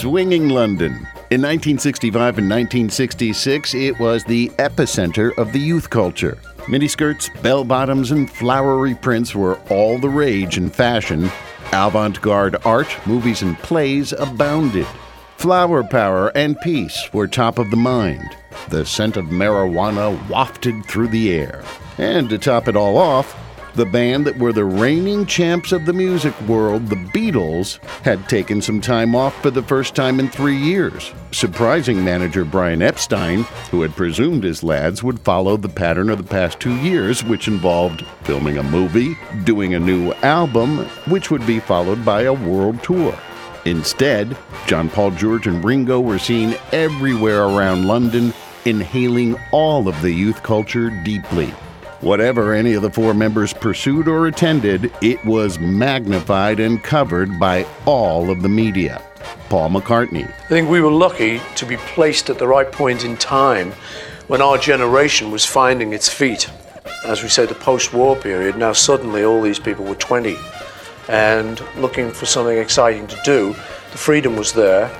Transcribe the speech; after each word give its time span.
swinging 0.00 0.48
London. 0.48 0.92
In 1.30 1.42
1965 1.42 2.38
and 2.38 2.48
1966, 2.48 3.74
it 3.74 3.98
was 3.98 4.24
the 4.24 4.48
epicenter 4.56 5.36
of 5.36 5.52
the 5.52 5.60
youth 5.60 5.90
culture. 5.90 6.38
Miniskirts, 6.60 7.28
bell 7.42 7.64
bottoms, 7.64 8.10
and 8.10 8.30
flowery 8.30 8.94
prints 8.94 9.34
were 9.34 9.58
all 9.68 9.98
the 9.98 10.08
rage 10.08 10.56
in 10.56 10.70
fashion. 10.70 11.30
Avant 11.74 12.18
garde 12.22 12.56
art, 12.64 12.88
movies, 13.06 13.42
and 13.42 13.58
plays 13.58 14.12
abounded. 14.12 14.86
Flower 15.36 15.84
power 15.84 16.28
and 16.34 16.58
peace 16.62 17.10
were 17.12 17.26
top 17.26 17.58
of 17.58 17.70
the 17.70 17.76
mind. 17.76 18.34
The 18.70 18.86
scent 18.86 19.18
of 19.18 19.26
marijuana 19.26 20.16
wafted 20.30 20.86
through 20.86 21.08
the 21.08 21.30
air. 21.30 21.62
And 21.98 22.30
to 22.30 22.38
top 22.38 22.68
it 22.68 22.76
all 22.76 22.96
off, 22.96 23.36
the 23.74 23.86
band 23.86 24.26
that 24.26 24.38
were 24.38 24.52
the 24.52 24.64
reigning 24.64 25.26
champs 25.26 25.72
of 25.72 25.86
the 25.86 25.92
music 25.92 26.38
world, 26.42 26.88
the 26.88 26.96
Beatles, 26.96 27.78
had 28.02 28.28
taken 28.28 28.60
some 28.60 28.80
time 28.80 29.14
off 29.14 29.40
for 29.42 29.50
the 29.50 29.62
first 29.62 29.94
time 29.94 30.20
in 30.20 30.28
three 30.28 30.56
years. 30.56 31.12
Surprising 31.32 32.04
manager 32.04 32.44
Brian 32.44 32.82
Epstein, 32.82 33.42
who 33.70 33.82
had 33.82 33.94
presumed 33.96 34.44
his 34.44 34.62
lads 34.62 35.02
would 35.02 35.20
follow 35.20 35.56
the 35.56 35.68
pattern 35.68 36.10
of 36.10 36.18
the 36.18 36.24
past 36.24 36.58
two 36.60 36.76
years, 36.76 37.22
which 37.24 37.48
involved 37.48 38.04
filming 38.24 38.58
a 38.58 38.62
movie, 38.62 39.16
doing 39.44 39.74
a 39.74 39.80
new 39.80 40.12
album, 40.22 40.78
which 41.08 41.30
would 41.30 41.46
be 41.46 41.60
followed 41.60 42.04
by 42.04 42.22
a 42.22 42.32
world 42.32 42.82
tour. 42.82 43.16
Instead, 43.64 44.36
John 44.66 44.88
Paul 44.88 45.10
George 45.12 45.46
and 45.46 45.64
Ringo 45.64 46.00
were 46.00 46.18
seen 46.18 46.56
everywhere 46.72 47.44
around 47.44 47.86
London, 47.86 48.32
inhaling 48.64 49.36
all 49.52 49.88
of 49.88 50.00
the 50.02 50.12
youth 50.12 50.42
culture 50.42 50.90
deeply. 51.04 51.52
Whatever 52.00 52.54
any 52.54 52.72
of 52.72 52.80
the 52.80 52.90
four 52.90 53.12
members 53.12 53.52
pursued 53.52 54.08
or 54.08 54.26
attended, 54.26 54.90
it 55.02 55.22
was 55.22 55.58
magnified 55.58 56.58
and 56.58 56.82
covered 56.82 57.38
by 57.38 57.66
all 57.84 58.30
of 58.30 58.40
the 58.40 58.48
media. 58.48 59.02
Paul 59.50 59.68
McCartney. 59.68 60.26
I 60.26 60.48
think 60.48 60.70
we 60.70 60.80
were 60.80 60.90
lucky 60.90 61.42
to 61.56 61.66
be 61.66 61.76
placed 61.76 62.30
at 62.30 62.38
the 62.38 62.46
right 62.46 62.72
point 62.72 63.04
in 63.04 63.18
time 63.18 63.72
when 64.28 64.40
our 64.40 64.56
generation 64.56 65.30
was 65.30 65.44
finding 65.44 65.92
its 65.92 66.08
feet. 66.08 66.48
As 67.04 67.22
we 67.22 67.28
say, 67.28 67.44
the 67.44 67.54
post 67.54 67.92
war 67.92 68.16
period, 68.16 68.56
now 68.56 68.72
suddenly 68.72 69.22
all 69.22 69.42
these 69.42 69.58
people 69.58 69.84
were 69.84 69.94
20 69.94 70.36
and 71.10 71.60
looking 71.76 72.10
for 72.12 72.24
something 72.24 72.56
exciting 72.56 73.08
to 73.08 73.20
do. 73.26 73.48
The 73.92 73.98
freedom 73.98 74.36
was 74.36 74.54
there. 74.54 74.90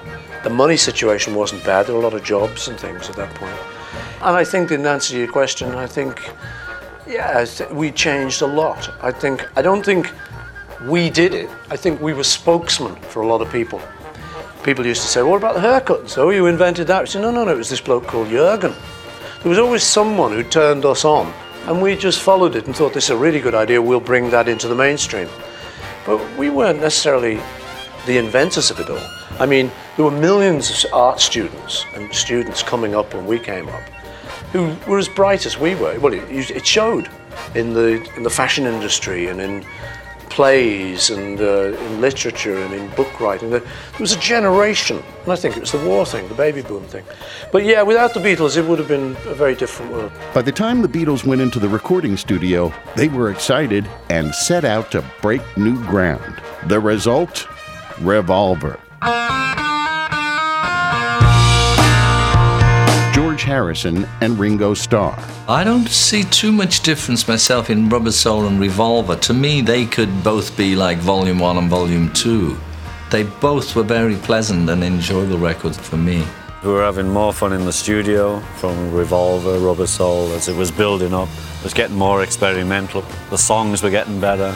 The 0.43 0.51
money 0.51 0.77
situation 0.77 1.35
wasn't 1.35 1.65
bad. 1.65 1.87
There 1.87 1.95
were 1.95 2.01
a 2.03 2.05
lot 2.05 2.15
of 2.15 2.25
jobs 2.25 2.69
and 2.69 2.79
things 2.79 3.09
at 3.09 3.17
that 3.17 3.35
point. 3.37 3.57
And 4.21 4.37
I 4.37 4.45
think, 4.45 4.71
in 4.71 4.85
answer 4.85 5.15
to 5.15 5.19
your 5.19 5.33
question, 5.33 5.71
I 5.77 5.87
think 5.87 6.21
yeah, 7.11 7.45
we 7.73 7.91
changed 7.91 8.43
a 8.43 8.47
lot. 8.47 8.89
I 9.03 9.11
think 9.11 9.47
I 9.57 9.63
don't 9.63 9.85
think 9.85 10.11
we 10.87 11.11
did 11.11 11.35
it. 11.35 11.51
I 11.71 11.77
think 11.77 12.01
we 12.01 12.13
were 12.13 12.25
spokesmen 12.25 12.95
for 12.97 13.23
a 13.23 13.27
lot 13.27 13.43
of 13.43 13.51
people. 13.51 13.81
People 14.63 14.87
used 14.87 15.03
to 15.03 15.09
say, 15.09 15.23
"What 15.23 15.37
about 15.37 15.55
the 15.55 15.61
haircuts? 15.61 16.11
so 16.11 16.31
you 16.31 16.47
invented 16.47 16.87
that." 16.87 17.03
I 17.03 17.05
said, 17.07 17.23
"No, 17.23 17.31
no, 17.31 17.45
no. 17.45 17.53
It 17.53 17.59
was 17.59 17.71
this 17.71 17.81
bloke 17.81 18.07
called 18.07 18.29
Jurgen." 18.29 18.75
There 19.43 19.51
was 19.51 19.59
always 19.59 19.83
someone 19.83 20.33
who 20.33 20.43
turned 20.43 20.85
us 20.85 21.05
on, 21.05 21.33
and 21.67 21.83
we 21.83 21.97
just 21.97 22.21
followed 22.21 22.55
it 22.55 22.67
and 22.67 22.77
thought 22.77 22.93
this 22.93 23.05
is 23.05 23.11
a 23.11 23.17
really 23.17 23.41
good 23.41 23.55
idea. 23.55 23.83
We'll 23.83 24.01
bring 24.01 24.31
that 24.31 24.49
into 24.49 24.69
the 24.69 24.75
mainstream. 24.75 25.29
But 26.07 26.21
we 26.39 26.51
weren't 26.51 26.81
necessarily 26.81 27.41
the 28.07 28.19
inventors 28.19 28.71
of 28.71 28.79
it 28.81 28.89
all. 28.89 29.07
I 29.39 29.47
mean, 29.47 29.71
there 29.97 30.05
were 30.05 30.11
millions 30.11 30.85
of 30.85 30.93
art 30.93 31.21
students 31.21 31.85
and 31.95 32.15
students 32.15 32.63
coming 32.63 32.95
up 32.95 33.15
when 33.15 33.27
we 33.27 33.39
came 33.39 33.69
up 33.69 33.83
who 34.53 34.75
were 34.87 34.99
as 34.99 35.09
bright 35.09 35.47
as 35.47 35.59
we 35.59 35.75
were. 35.75 35.99
Well, 36.01 36.13
it, 36.13 36.51
it 36.51 36.67
showed 36.67 37.11
in 37.55 37.73
the 37.75 38.03
in 38.17 38.23
the 38.23 38.31
fashion 38.31 38.67
industry 38.67 39.29
and 39.29 39.41
in 39.41 39.65
plays 40.31 41.11
and 41.11 41.41
uh, 41.41 41.77
in 41.77 42.01
literature 42.01 42.57
and 42.57 42.73
in 42.73 42.89
book 42.95 43.21
writing. 43.21 43.51
There 43.51 43.63
was 43.99 44.13
a 44.13 44.21
generation, 44.21 45.03
and 45.25 45.33
I 45.33 45.37
think 45.37 45.57
it 45.57 45.61
was 45.61 45.73
the 45.73 45.85
war 45.85 46.07
thing, 46.07 46.27
the 46.29 46.35
baby 46.35 46.63
boom 46.63 46.85
thing. 46.85 47.05
But 47.53 47.65
yeah, 47.65 47.83
without 47.83 48.15
the 48.15 48.21
Beatles, 48.21 48.57
it 48.57 48.65
would 48.65 48.79
have 48.79 48.89
been 48.89 49.17
a 49.27 49.35
very 49.35 49.55
different 49.55 49.93
world. 49.93 50.13
By 50.33 50.43
the 50.43 50.53
time 50.53 50.81
the 50.81 50.89
Beatles 50.89 51.27
went 51.27 51.43
into 51.43 51.59
the 51.59 51.69
recording 51.69 52.17
studio, 52.17 52.73
they 52.97 53.09
were 53.09 53.31
excited 53.31 53.89
and 54.09 54.35
set 54.35 54.65
out 54.65 54.91
to 54.93 55.05
break 55.21 55.43
new 55.57 55.77
ground. 55.87 56.41
The 56.67 56.81
result? 56.81 57.47
Revolver. 58.01 58.79
George 63.41 63.49
Harrison 63.49 64.07
and 64.21 64.39
Ringo 64.39 64.75
Starr. 64.75 65.19
I 65.49 65.65
don't 65.65 65.89
see 65.89 66.25
too 66.25 66.53
much 66.53 66.83
difference 66.83 67.27
myself 67.27 67.71
in 67.71 67.89
Rubber 67.89 68.13
Soul 68.13 68.47
and 68.47 68.61
Revolver. 68.61 69.17
To 69.17 69.33
me, 69.33 69.63
they 69.63 69.87
could 69.87 70.23
both 70.23 70.55
be 70.59 70.77
like 70.77 70.99
Volume 70.99 71.39
1 71.39 71.57
and 71.57 71.71
Volume 71.71 72.13
2. 72.13 72.55
They 73.11 73.23
both 73.23 73.75
were 73.75 73.83
very 73.83 74.17
pleasant 74.17 74.69
and 74.69 74.85
enjoyable 74.85 75.39
records 75.39 75.79
for 75.79 75.97
me. 75.97 76.23
We 76.63 76.71
were 76.71 76.83
having 76.83 77.09
more 77.09 77.33
fun 77.33 77.55
in 77.55 77.65
the 77.65 77.73
studio 77.73 78.41
from 78.59 78.93
Revolver, 78.93 79.59
Rubber 79.59 79.87
Soul, 79.87 80.33
as 80.33 80.49
it 80.49 80.57
was 80.57 80.71
building 80.71 81.15
up. 81.15 81.29
It 81.61 81.65
was 81.65 81.73
getting 81.73 81.97
more 81.97 82.23
experimental. 82.23 83.03
The 83.31 83.39
songs 83.39 83.83
were 83.83 83.91
getting 83.91 84.21
better, 84.21 84.55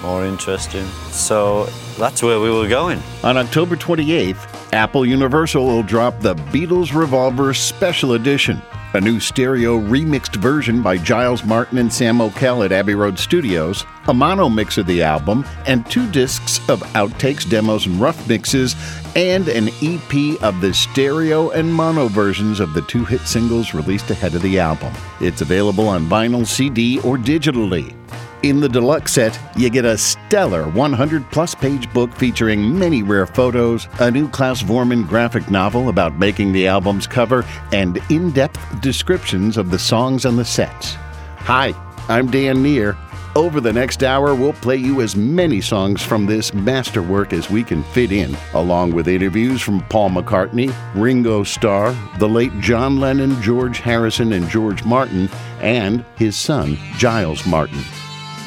more 0.00 0.24
interesting. 0.24 0.86
So 1.10 1.68
that's 1.98 2.22
where 2.22 2.40
we 2.40 2.50
were 2.50 2.68
going. 2.68 3.00
On 3.22 3.36
October 3.36 3.76
28th, 3.76 4.72
Apple 4.72 5.04
Universal 5.04 5.66
will 5.66 5.82
drop 5.82 6.20
the 6.20 6.34
Beatles 6.34 6.94
Revolver 6.94 7.52
Special 7.52 8.14
Edition, 8.14 8.60
a 8.94 9.00
new 9.00 9.20
stereo 9.20 9.78
remixed 9.78 10.36
version 10.36 10.82
by 10.82 10.96
Giles 10.96 11.44
Martin 11.44 11.78
and 11.78 11.92
Sam 11.92 12.18
Okell 12.18 12.64
at 12.64 12.72
Abbey 12.72 12.94
Road 12.94 13.18
Studios, 13.18 13.84
a 14.08 14.14
mono 14.14 14.48
mix 14.48 14.78
of 14.78 14.86
the 14.86 15.02
album, 15.02 15.44
and 15.66 15.88
two 15.90 16.10
discs 16.10 16.58
of 16.68 16.80
outtakes, 16.94 17.48
demos, 17.48 17.86
and 17.86 18.00
rough 18.00 18.26
mixes, 18.28 18.74
and 19.14 19.48
an 19.48 19.68
EP 19.82 20.42
of 20.42 20.60
the 20.60 20.72
stereo 20.72 21.50
and 21.50 21.72
mono 21.72 22.08
versions 22.08 22.58
of 22.58 22.72
the 22.72 22.82
two 22.82 23.04
hit 23.04 23.20
singles 23.22 23.74
released 23.74 24.10
ahead 24.10 24.34
of 24.34 24.42
the 24.42 24.58
album. 24.58 24.92
It's 25.20 25.42
available 25.42 25.88
on 25.88 26.06
vinyl, 26.06 26.46
CD, 26.46 26.98
or 27.00 27.16
digitally. 27.16 27.94
In 28.42 28.58
the 28.58 28.68
deluxe 28.68 29.12
set, 29.12 29.38
you 29.56 29.70
get 29.70 29.84
a 29.84 29.96
stellar 29.96 30.68
100 30.70 31.30
plus 31.30 31.54
page 31.54 31.92
book 31.92 32.12
featuring 32.12 32.76
many 32.76 33.04
rare 33.04 33.24
photos, 33.24 33.86
a 34.00 34.10
new 34.10 34.28
Klaus 34.28 34.64
Voormann 34.64 35.06
graphic 35.06 35.48
novel 35.48 35.88
about 35.88 36.18
making 36.18 36.50
the 36.50 36.66
album's 36.66 37.06
cover, 37.06 37.44
and 37.70 38.02
in 38.10 38.32
depth 38.32 38.58
descriptions 38.80 39.56
of 39.56 39.70
the 39.70 39.78
songs 39.78 40.26
on 40.26 40.34
the 40.34 40.44
sets. 40.44 40.94
Hi, 41.36 41.72
I'm 42.08 42.32
Dan 42.32 42.64
Neer. 42.64 42.96
Over 43.36 43.60
the 43.60 43.72
next 43.72 44.02
hour, 44.02 44.34
we'll 44.34 44.54
play 44.54 44.76
you 44.76 45.02
as 45.02 45.14
many 45.14 45.60
songs 45.60 46.02
from 46.02 46.26
this 46.26 46.52
masterwork 46.52 47.32
as 47.32 47.48
we 47.48 47.62
can 47.62 47.84
fit 47.84 48.10
in, 48.10 48.36
along 48.54 48.92
with 48.92 49.06
interviews 49.06 49.62
from 49.62 49.82
Paul 49.82 50.10
McCartney, 50.10 50.74
Ringo 50.96 51.44
Starr, 51.44 51.96
the 52.18 52.28
late 52.28 52.58
John 52.58 52.98
Lennon, 52.98 53.40
George 53.40 53.78
Harrison, 53.78 54.32
and 54.32 54.48
George 54.48 54.84
Martin, 54.84 55.30
and 55.60 56.04
his 56.16 56.34
son, 56.34 56.76
Giles 56.96 57.46
Martin. 57.46 57.84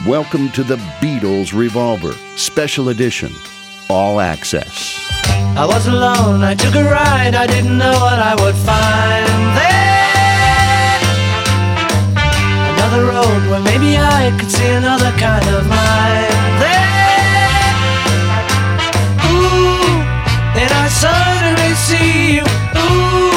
Welcome 0.06 0.52
to 0.52 0.62
the 0.64 0.76
Beatles 1.02 1.52
Revolver 1.52 2.12
Special 2.36 2.90
Edition, 2.90 3.34
All 3.90 4.20
Access. 4.20 5.02
I 5.58 5.66
was 5.66 5.88
alone, 5.88 6.44
I 6.44 6.54
took 6.54 6.76
a 6.76 6.84
ride, 6.84 7.34
I 7.34 7.48
didn't 7.48 7.76
know 7.76 7.90
what 7.90 8.20
I 8.20 8.36
would 8.36 8.54
find 8.54 9.26
there. 9.58 11.02
Another 12.78 13.06
road 13.10 13.50
where 13.50 13.62
maybe 13.62 13.98
I 13.98 14.30
could 14.38 14.52
see 14.52 14.70
another 14.78 15.10
kind 15.18 15.48
of 15.50 15.66
mind 15.66 16.54
there. 16.62 17.74
Ooh, 19.26 20.06
then 20.54 20.70
I 20.70 20.86
suddenly 20.86 21.74
see 21.82 22.36
you. 22.38 22.46
Ooh, 22.78 23.34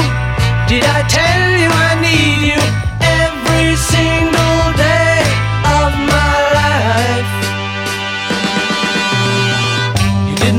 did 0.68 0.84
I 0.84 1.00
tell 1.08 1.48
you 1.56 1.72
I 1.72 1.96
need 2.04 2.52
you 2.52 2.60
every 3.00 3.74
single 3.74 4.27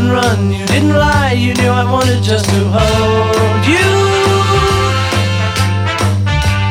run, 0.09 0.51
you 0.51 0.65
didn't 0.65 0.93
lie, 0.93 1.33
you 1.33 1.53
knew 1.53 1.69
I 1.69 1.83
wanted 1.89 2.21
just 2.23 2.45
to 2.45 2.59
hold 2.77 3.61
you. 3.73 3.89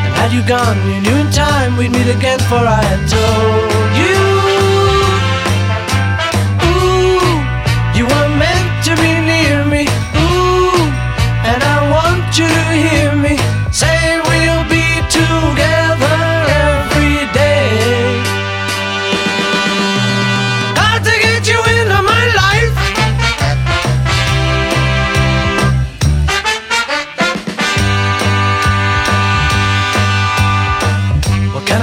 And 0.04 0.12
had 0.18 0.30
you 0.32 0.42
gone, 0.46 0.78
you 0.90 1.00
knew 1.00 1.16
in 1.24 1.30
time 1.30 1.76
we'd 1.76 1.92
meet 1.92 2.08
again, 2.08 2.40
for 2.50 2.62
I 2.78 2.82
had 2.82 3.02
told 3.08 3.96
you. 3.96 4.17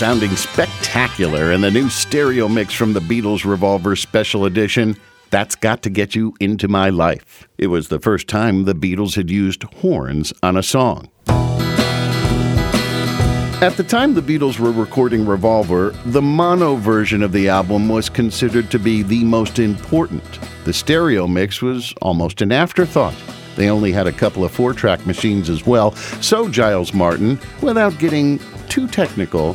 Sounding 0.00 0.34
spectacular 0.34 1.52
in 1.52 1.60
the 1.60 1.70
new 1.70 1.90
stereo 1.90 2.48
mix 2.48 2.72
from 2.72 2.94
the 2.94 3.00
Beatles 3.00 3.44
Revolver 3.44 3.94
Special 3.94 4.46
Edition. 4.46 4.96
That's 5.28 5.54
got 5.54 5.82
to 5.82 5.90
get 5.90 6.14
you 6.14 6.34
into 6.40 6.68
my 6.68 6.88
life. 6.88 7.46
It 7.58 7.66
was 7.66 7.88
the 7.88 8.00
first 8.00 8.26
time 8.26 8.64
the 8.64 8.74
Beatles 8.74 9.14
had 9.14 9.30
used 9.30 9.62
horns 9.64 10.32
on 10.42 10.56
a 10.56 10.62
song. 10.62 11.10
At 13.60 13.74
the 13.76 13.84
time 13.86 14.14
the 14.14 14.22
Beatles 14.22 14.58
were 14.58 14.72
recording 14.72 15.26
Revolver, 15.26 15.90
the 16.06 16.22
mono 16.22 16.76
version 16.76 17.22
of 17.22 17.32
the 17.32 17.50
album 17.50 17.86
was 17.90 18.08
considered 18.08 18.70
to 18.70 18.78
be 18.78 19.02
the 19.02 19.22
most 19.24 19.58
important. 19.58 20.24
The 20.64 20.72
stereo 20.72 21.26
mix 21.26 21.60
was 21.60 21.92
almost 22.00 22.40
an 22.40 22.52
afterthought. 22.52 23.14
They 23.54 23.68
only 23.68 23.92
had 23.92 24.06
a 24.06 24.12
couple 24.12 24.46
of 24.46 24.50
four 24.50 24.72
track 24.72 25.04
machines 25.04 25.50
as 25.50 25.66
well, 25.66 25.92
so 26.22 26.48
Giles 26.48 26.94
Martin, 26.94 27.38
without 27.60 27.98
getting 27.98 28.40
too 28.70 28.88
technical, 28.88 29.54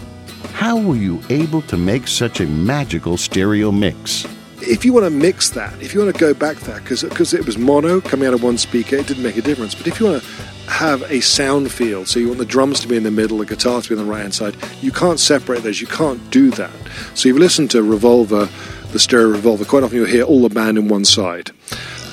how 0.56 0.80
were 0.80 0.96
you 0.96 1.22
able 1.30 1.62
to 1.64 1.78
make 1.78 2.08
such 2.08 2.40
a 2.40 2.48
magical 2.48 3.18
stereo 3.18 3.72
mix? 3.72 4.26
if 4.68 4.84
you 4.84 4.94
want 4.94 5.06
to 5.06 5.10
mix 5.10 5.50
that, 5.52 5.80
if 5.82 5.94
you 5.94 6.00
want 6.00 6.14
to 6.14 6.20
go 6.20 6.34
back 6.34 6.58
there, 6.58 6.80
because 6.80 7.04
it 7.34 7.46
was 7.46 7.58
mono 7.58 8.02
coming 8.02 8.28
out 8.28 8.34
of 8.34 8.42
one 8.42 8.58
speaker, 8.58 8.96
it 8.96 9.08
didn't 9.08 9.24
make 9.24 9.38
a 9.38 9.42
difference. 9.42 9.76
But 9.76 9.88
if 9.88 10.00
you 10.00 10.08
want 10.08 10.24
to 10.24 10.30
have 10.72 11.04
a 11.04 11.22
sound 11.22 11.72
field, 11.72 12.08
so 12.08 12.20
you 12.20 12.28
want 12.28 12.40
the 12.40 12.46
drums 12.46 12.80
to 12.80 12.88
be 12.88 12.98
in 12.98 13.04
the 13.04 13.12
middle, 13.12 13.38
the 13.38 13.46
guitar 13.46 13.82
to 13.82 13.90
be 13.90 13.96
on 13.96 14.04
the 14.04 14.10
right 14.10 14.22
hand 14.22 14.34
side, 14.34 14.56
you 14.82 14.92
can't 14.92 15.20
separate 15.20 15.64
those. 15.64 15.82
You 15.82 15.88
can't 15.88 16.30
do 16.32 16.50
that. 16.52 16.72
So 17.14 17.30
you've 17.30 17.38
listened 17.38 17.72
to 17.72 17.84
Revolver, 17.84 18.50
the 18.92 19.00
stereo 19.00 19.30
Revolver, 19.30 19.66
quite 19.66 19.84
often 19.84 19.98
you'll 19.98 20.08
hear 20.08 20.24
all 20.24 20.42
the 20.42 20.50
band 20.50 20.78
in 20.78 20.88
one 20.88 21.06
side. 21.06 21.52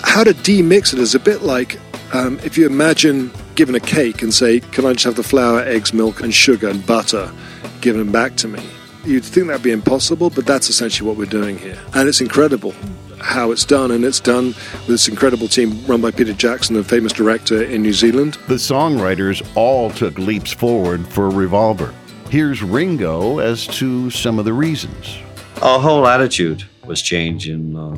How 0.03 0.25
to 0.25 0.35
demix 0.35 0.93
it 0.93 0.99
is 0.99 1.15
a 1.15 1.21
bit 1.21 1.43
like 1.43 1.79
um, 2.13 2.39
if 2.41 2.59
you 2.59 2.67
imagine 2.67 3.31
giving 3.55 3.75
a 3.75 3.81
cake 3.81 4.23
and 4.23 4.33
say, 4.33 4.61
Can 4.61 4.87
I 4.87 4.93
just 4.93 5.05
have 5.05 5.17
the 5.17 5.23
flour, 5.23 5.61
eggs, 5.61 5.93
milk, 5.93 6.21
and 6.21 6.33
sugar 6.33 6.69
and 6.69 6.85
butter 6.87 7.33
given 7.81 8.13
back 8.13 8.37
to 8.37 8.49
me? 8.49 8.65
You'd 9.05 9.25
think 9.25 9.49
that'd 9.49 9.63
be 9.63 9.73
impossible, 9.73 10.31
but 10.31 10.47
that's 10.47 10.69
essentially 10.69 11.09
what 11.09 11.17
we're 11.17 11.27
doing 11.27 11.59
here. 11.59 11.79
And 11.95 12.09
it's 12.09 12.21
incredible 12.21 12.75
how 13.19 13.51
it's 13.51 13.65
done, 13.65 13.91
and 13.91 14.05
it's 14.05 14.21
done 14.21 14.47
with 14.47 14.87
this 14.87 15.09
incredible 15.09 15.49
team 15.49 15.85
run 15.87 16.01
by 16.01 16.11
Peter 16.11 16.33
Jackson, 16.33 16.77
the 16.77 16.85
famous 16.85 17.13
director 17.13 17.63
in 17.63 17.83
New 17.83 17.93
Zealand. 17.93 18.35
The 18.49 18.57
songwriters 18.57 19.47
all 19.55 19.91
took 19.91 20.19
leaps 20.19 20.53
forward 20.53 21.07
for 21.09 21.31
Revolver. 21.31 21.95
Here's 22.29 22.63
Ringo 22.63 23.39
as 23.39 23.67
to 23.79 24.11
some 24.11 24.39
of 24.39 24.45
the 24.45 24.53
reasons. 24.53 25.19
Our 25.63 25.79
whole 25.79 26.07
attitude 26.07 26.65
was 26.85 27.03
changing. 27.03 27.77
Um, 27.77 27.97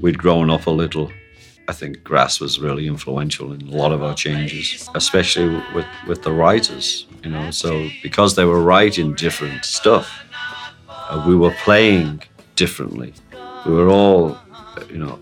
we'd 0.00 0.18
grown 0.18 0.50
up 0.50 0.66
a 0.66 0.70
little. 0.70 1.10
I 1.68 1.72
think 1.72 2.02
Grass 2.02 2.40
was 2.40 2.58
really 2.58 2.86
influential 2.86 3.52
in 3.52 3.60
a 3.60 3.70
lot 3.70 3.92
of 3.92 4.02
our 4.02 4.14
changes, 4.14 4.88
especially 4.94 5.62
with, 5.74 5.84
with 6.06 6.22
the 6.22 6.32
writers, 6.32 7.06
you 7.22 7.30
know. 7.30 7.50
So 7.50 7.90
because 8.02 8.34
they 8.36 8.46
were 8.46 8.62
writing 8.62 9.14
different 9.14 9.66
stuff, 9.66 10.10
uh, 10.88 11.22
we 11.28 11.36
were 11.36 11.54
playing 11.62 12.22
differently. 12.56 13.12
We 13.66 13.74
were 13.74 13.90
all, 13.90 14.38
you 14.90 14.96
know, 14.96 15.18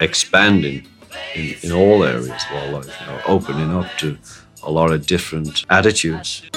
expanding 0.00 0.86
in, 1.34 1.56
in 1.62 1.72
all 1.72 2.04
areas 2.04 2.30
of 2.50 2.56
our 2.56 2.70
life, 2.70 2.96
you 3.00 3.06
know, 3.08 3.20
opening 3.26 3.74
up 3.74 3.88
to 3.98 4.16
a 4.62 4.70
lot 4.70 4.92
of 4.92 5.08
different 5.08 5.64
attitudes. 5.70 6.48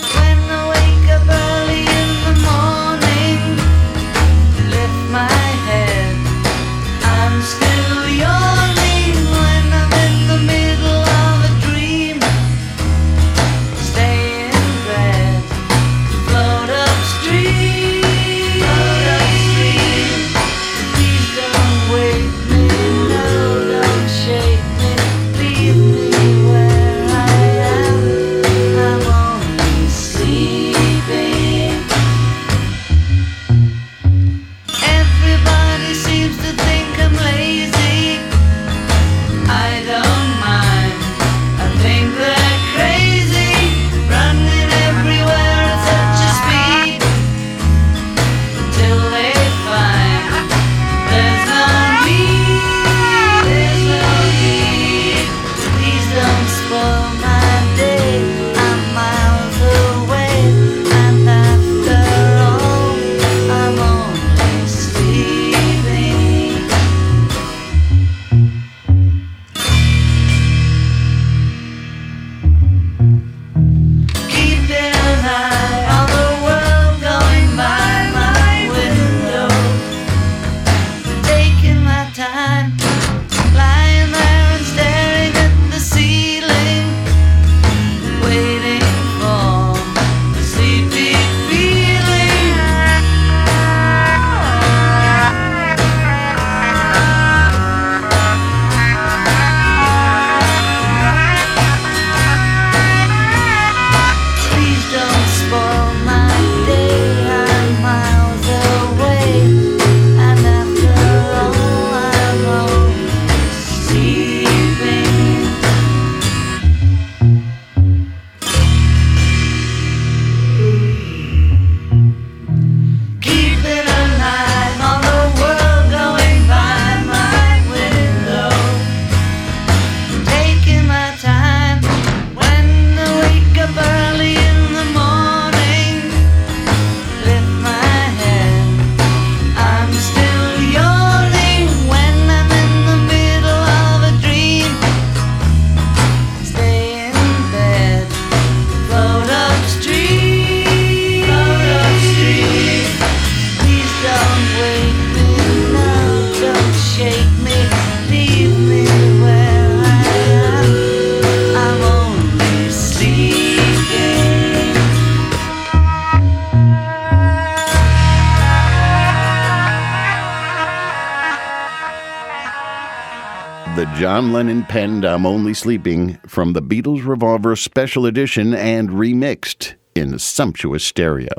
John 174.42 174.48
Lennon 174.48 174.64
penned 174.64 175.06
I'm 175.06 175.28
Only 175.28 175.54
Sleeping 175.54 176.18
from 176.26 176.54
the 176.54 176.64
Beatles 176.64 177.06
Revolver 177.06 177.56
Special 177.56 178.08
Edition 178.08 178.56
and 178.56 178.90
remixed 178.90 179.76
in 179.94 180.18
sumptuous 180.18 180.84
stereo. 180.84 181.30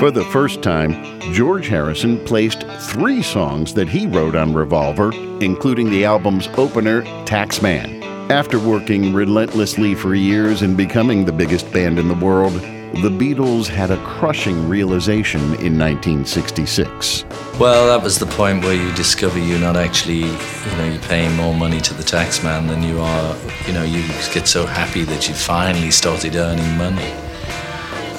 For 0.00 0.10
the 0.10 0.28
first 0.32 0.60
time, 0.60 1.20
George 1.32 1.68
Harrison 1.68 2.18
placed 2.24 2.64
three 2.80 3.22
songs 3.22 3.74
that 3.74 3.86
he 3.86 4.08
wrote 4.08 4.34
on 4.34 4.54
Revolver, 4.54 5.12
including 5.40 5.88
the 5.88 6.04
album's 6.04 6.48
opener, 6.56 7.02
Taxman. 7.26 8.02
After 8.28 8.58
working 8.58 9.14
relentlessly 9.14 9.94
for 9.94 10.16
years 10.16 10.62
and 10.62 10.76
becoming 10.76 11.24
the 11.24 11.32
biggest 11.32 11.72
band 11.72 12.00
in 12.00 12.08
the 12.08 12.14
world, 12.14 12.60
the 12.94 13.08
Beatles 13.08 13.68
had 13.68 13.92
a 13.92 13.96
crushing 14.04 14.68
realization 14.68 15.40
in 15.40 15.78
1966. 15.78 17.24
Well, 17.58 17.86
that 17.86 18.02
was 18.02 18.18
the 18.18 18.26
point 18.26 18.64
where 18.64 18.74
you 18.74 18.92
discover 18.94 19.38
you're 19.38 19.60
not 19.60 19.76
actually, 19.76 20.16
you 20.16 20.76
know, 20.76 20.88
you're 20.90 21.02
paying 21.02 21.34
more 21.36 21.54
money 21.54 21.80
to 21.82 21.94
the 21.94 22.02
tax 22.02 22.42
man 22.42 22.66
than 22.66 22.82
you 22.82 22.98
are, 22.98 23.36
you 23.66 23.72
know, 23.72 23.84
you 23.84 24.02
get 24.34 24.48
so 24.48 24.66
happy 24.66 25.04
that 25.04 25.28
you 25.28 25.34
finally 25.34 25.92
started 25.92 26.34
earning 26.34 26.76
money. 26.76 27.14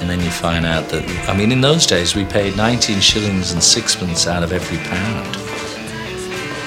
And 0.00 0.08
then 0.08 0.20
you 0.20 0.30
find 0.30 0.64
out 0.64 0.88
that, 0.88 1.28
I 1.28 1.36
mean, 1.36 1.52
in 1.52 1.60
those 1.60 1.86
days 1.86 2.16
we 2.16 2.24
paid 2.24 2.56
19 2.56 2.98
shillings 3.00 3.52
and 3.52 3.62
sixpence 3.62 4.26
out 4.26 4.42
of 4.42 4.52
every 4.52 4.78
pound. 4.78 5.36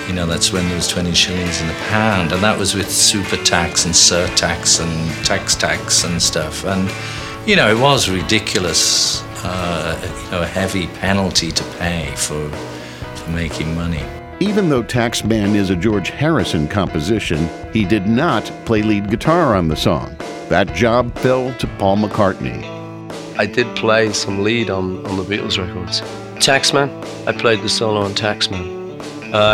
You 0.08 0.14
know, 0.14 0.28
that's 0.28 0.54
when 0.54 0.68
there 0.68 0.76
was 0.76 0.88
20 0.88 1.12
shillings 1.16 1.60
in 1.60 1.68
a 1.68 1.74
pound, 1.90 2.32
and 2.32 2.44
that 2.44 2.60
was 2.60 2.76
with 2.76 2.92
super 2.92 3.38
tax 3.38 3.86
and 3.86 3.94
surtax 3.94 4.80
and 4.80 5.26
tax 5.26 5.56
tax 5.56 6.04
and 6.04 6.22
stuff. 6.22 6.64
And, 6.66 6.88
you 7.46 7.56
know, 7.56 7.70
it 7.70 7.80
was 7.80 8.10
ridiculous, 8.10 9.22
uh, 9.44 10.24
you 10.24 10.32
know, 10.32 10.42
a 10.42 10.48
heavy 10.48 10.88
penalty 10.88 11.52
to 11.52 11.64
pay 11.78 12.12
for, 12.16 12.50
for 12.50 13.30
making 13.30 13.76
money. 13.76 14.04
Even 14.40 14.68
though 14.68 14.82
Taxman 14.82 15.54
is 15.54 15.70
a 15.70 15.76
George 15.76 16.10
Harrison 16.10 16.68
composition, 16.68 17.48
he 17.72 17.86
did 17.86 18.08
not 18.08 18.44
play 18.66 18.82
lead 18.82 19.12
guitar 19.12 19.56
on 19.56 19.68
the 19.68 19.76
song. 19.76 20.16
That 20.50 20.74
job 20.74 21.16
fell 21.20 21.54
to 21.56 21.68
Paul 21.78 21.98
McCartney. 21.98 22.64
I 23.38 23.46
did 23.46 23.68
play 23.76 24.12
some 24.12 24.44
lead 24.44 24.72
on, 24.72 25.06
on 25.06 25.18
the 25.18 25.24
Beatles 25.24 25.60
records. 25.60 26.02
Taxman, 26.44 26.90
I 27.28 27.32
played 27.32 27.62
the 27.62 27.70
solo 27.70 28.02
on 28.02 28.14
Taxman. 28.14 28.74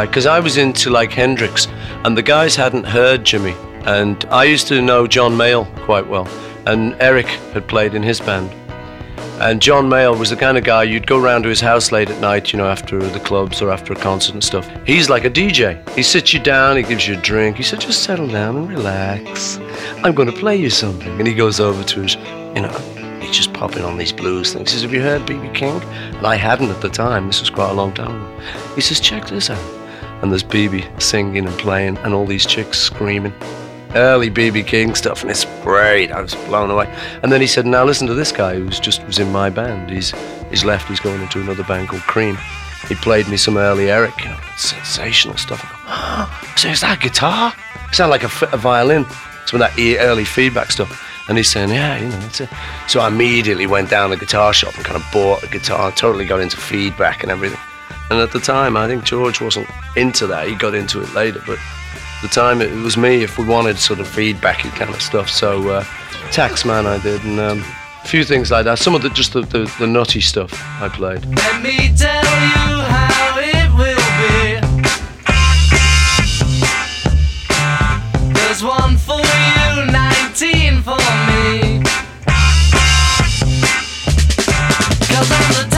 Because 0.05 0.25
I 0.25 0.39
was 0.39 0.55
into 0.57 0.89
like 0.89 1.11
Hendrix, 1.11 1.67
and 2.05 2.17
the 2.17 2.21
guys 2.21 2.55
hadn't 2.55 2.85
heard 2.85 3.21
Jimi. 3.21 3.55
And 3.85 4.23
I 4.25 4.45
used 4.45 4.67
to 4.67 4.81
know 4.81 5.07
John 5.07 5.33
Mayall 5.33 5.67
quite 5.85 6.07
well, 6.07 6.27
and 6.65 6.95
Eric 7.01 7.27
had 7.53 7.67
played 7.67 7.93
in 7.93 8.03
his 8.03 8.19
band. 8.19 8.51
And 9.41 9.59
John 9.59 9.89
Mayall 9.89 10.19
was 10.19 10.29
the 10.29 10.35
kind 10.35 10.55
of 10.55 10.63
guy 10.63 10.83
you'd 10.83 11.07
go 11.07 11.19
round 11.19 11.45
to 11.45 11.49
his 11.49 11.59
house 11.61 11.91
late 11.91 12.11
at 12.11 12.21
night, 12.21 12.53
you 12.53 12.57
know, 12.57 12.69
after 12.69 12.99
the 12.99 13.19
clubs 13.19 13.59
or 13.59 13.71
after 13.71 13.91
a 13.91 13.95
concert 13.95 14.33
and 14.33 14.43
stuff. 14.43 14.69
He's 14.85 15.09
like 15.09 15.25
a 15.25 15.31
DJ. 15.31 15.81
He 15.95 16.03
sits 16.03 16.31
you 16.31 16.39
down, 16.39 16.77
he 16.77 16.83
gives 16.83 17.07
you 17.07 17.17
a 17.17 17.21
drink. 17.21 17.57
He 17.57 17.63
said, 17.63 17.81
just 17.81 18.03
settle 18.03 18.27
down 18.27 18.55
and 18.55 18.69
relax. 18.69 19.57
I'm 20.03 20.13
going 20.13 20.29
to 20.29 20.37
play 20.37 20.57
you 20.57 20.69
something. 20.69 21.09
And 21.17 21.27
he 21.27 21.33
goes 21.33 21.59
over 21.59 21.83
to 21.83 22.01
his, 22.01 22.15
you 22.55 22.61
know, 22.61 23.17
he's 23.19 23.35
just 23.35 23.51
popping 23.53 23.83
on 23.83 23.97
these 23.97 24.13
blues 24.13 24.53
things. 24.53 24.71
He 24.71 24.75
says, 24.75 24.83
Have 24.83 24.93
you 24.93 25.01
heard 25.01 25.25
B.B. 25.25 25.49
King? 25.55 25.81
And 25.81 26.27
I 26.27 26.35
hadn't 26.35 26.69
at 26.69 26.81
the 26.81 26.89
time. 26.89 27.25
This 27.25 27.39
was 27.39 27.49
quite 27.49 27.71
a 27.71 27.73
long 27.73 27.93
time 27.93 28.11
ago. 28.15 28.45
He 28.75 28.81
says, 28.81 28.99
Check 28.99 29.25
this 29.25 29.49
out. 29.49 29.81
And 30.21 30.31
there's 30.31 30.43
BB 30.43 31.01
singing 31.01 31.47
and 31.47 31.57
playing, 31.57 31.97
and 31.99 32.13
all 32.13 32.27
these 32.27 32.45
chicks 32.45 32.77
screaming. 32.77 33.33
Early 33.95 34.29
BB 34.29 34.65
King 34.65 34.95
stuff, 34.95 35.21
and 35.21 35.29
it's 35.29 35.45
great. 35.63 36.11
I 36.11 36.21
was 36.21 36.33
blown 36.35 36.71
away. 36.71 36.87
And 37.23 37.31
then 37.31 37.41
he 37.41 37.47
said, 37.47 37.65
"Now 37.65 37.83
listen 37.83 38.07
to 38.07 38.13
this 38.13 38.31
guy 38.31 38.55
who's 38.55 38.79
just 38.79 39.05
was 39.05 39.19
in 39.19 39.31
my 39.31 39.49
band. 39.49 39.89
He's 39.89 40.11
he's 40.49 40.63
left. 40.63 40.87
He's 40.87 40.99
going 40.99 41.21
into 41.21 41.41
another 41.41 41.63
band 41.63 41.89
called 41.89 42.03
Cream. 42.03 42.37
He 42.87 42.95
played 42.95 43.27
me 43.27 43.37
some 43.37 43.57
early 43.57 43.89
Eric, 43.91 44.23
you 44.23 44.29
know, 44.29 44.39
sensational 44.57 45.37
stuff. 45.37 45.61
I 45.85 46.27
go, 46.41 46.55
so 46.55 46.69
is 46.69 46.81
that 46.81 46.99
guitar? 46.99 47.53
It 47.89 47.95
sounded 47.95 48.11
like 48.11 48.23
a, 48.23 48.55
a 48.55 48.57
violin. 48.57 49.05
Some 49.45 49.61
of 49.61 49.67
that 49.67 49.97
early 49.99 50.25
feedback 50.25 50.71
stuff. 50.71 51.07
And 51.29 51.37
he's 51.37 51.49
saying, 51.49 51.69
yeah, 51.69 51.97
you 51.97 52.09
know, 52.09 52.19
that's 52.19 52.41
it. 52.41 52.49
So 52.87 52.99
I 52.99 53.07
immediately 53.07 53.67
went 53.67 53.89
down 53.89 54.09
the 54.09 54.17
guitar 54.17 54.51
shop 54.51 54.75
and 54.75 54.83
kind 54.83 54.97
of 54.97 55.05
bought 55.13 55.43
a 55.43 55.47
guitar, 55.47 55.91
totally 55.91 56.25
got 56.25 56.41
into 56.41 56.57
feedback 56.57 57.23
and 57.23 57.31
everything. 57.31 57.59
And 58.09 58.19
at 58.19 58.31
the 58.31 58.39
time, 58.39 58.75
I 58.75 58.87
think 58.87 59.05
George 59.05 59.39
wasn't 59.39 59.69
into 59.95 60.27
that. 60.27 60.47
He 60.47 60.55
got 60.55 60.73
into 60.73 61.01
it 61.01 61.13
later, 61.13 61.41
but 61.47 61.59
the 62.21 62.27
time, 62.27 62.61
it 62.61 62.71
was 62.83 62.97
me 62.97 63.23
if 63.23 63.37
we 63.37 63.45
wanted 63.45 63.77
sort 63.79 63.99
of 63.99 64.07
feedbacky 64.07 64.69
kind 64.71 64.93
of 64.93 65.01
stuff. 65.01 65.29
So 65.29 65.69
uh, 65.69 65.83
Taxman 66.31 66.85
I 66.85 67.01
did, 67.01 67.23
and 67.23 67.39
um, 67.39 67.63
a 68.03 68.07
few 68.07 68.23
things 68.23 68.51
like 68.51 68.65
that. 68.65 68.79
Some 68.79 68.95
of 68.95 69.01
the 69.01 69.09
just 69.09 69.33
the, 69.33 69.41
the, 69.41 69.73
the 69.79 69.87
nutty 69.87 70.21
stuff 70.21 70.53
I 70.81 70.89
played. 70.89 71.25
Let 71.25 71.61
me 71.61 71.93
tell 71.95 72.23
you 72.23 72.83
how 72.93 73.37
it 73.39 73.69
will 73.77 73.97
be. 74.21 74.61
There's 78.33 78.63
one 78.63 78.97
for 78.97 79.19
you, 79.19 79.85
19 79.91 80.81
for 80.83 80.97
me. 81.27 81.81
Cause 85.09 85.31
I'm 85.31 85.51
the 85.57 85.70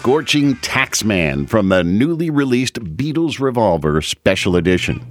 Scorching 0.00 0.54
Taxman 0.56 1.46
from 1.46 1.68
the 1.68 1.84
newly 1.84 2.30
released 2.30 2.76
Beatles 2.96 3.38
Revolver 3.38 4.00
Special 4.00 4.56
Edition. 4.56 5.06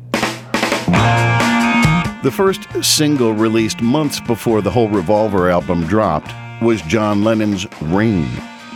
The 2.24 2.34
first 2.34 2.68
single 2.84 3.34
released 3.36 3.84
months 3.84 4.20
before 4.20 4.64
the 4.64 4.72
whole 4.72 4.90
Revolver 4.90 5.48
album 5.48 5.86
dropped 5.86 6.34
was 6.64 6.82
John 6.82 7.24
Lennon's 7.24 7.68
Rain. 7.84 8.28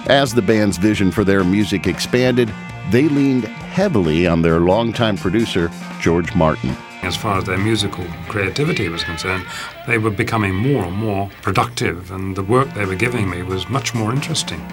As 0.05 0.36
the 0.36 0.43
band's 0.43 0.77
vision 0.77 1.10
for 1.10 1.24
their 1.24 1.43
music 1.43 1.88
expanded, 1.88 2.53
they 2.91 3.10
leaned 3.10 3.46
heavily 3.46 4.27
on 4.27 4.43
their 4.43 4.60
longtime 4.60 5.17
producer, 5.17 5.72
George 6.00 6.36
Martin. 6.36 6.77
As 7.01 7.17
far 7.17 7.39
as 7.39 7.46
their 7.46 7.58
musical 7.58 8.05
creativity 8.27 8.88
was 8.88 9.03
concerned, 9.03 9.48
they 9.88 9.98
were 9.98 10.12
becoming 10.12 10.53
more 10.53 10.84
and 10.84 10.96
more 10.96 11.32
productive, 11.41 12.12
and 12.12 12.36
the 12.36 12.43
work 12.43 12.72
they 12.75 12.86
were 12.86 12.93
giving 12.93 13.32
me 13.32 13.41
was 13.41 13.67
much 13.67 13.96
more 13.96 14.12
interesting. 14.13 14.63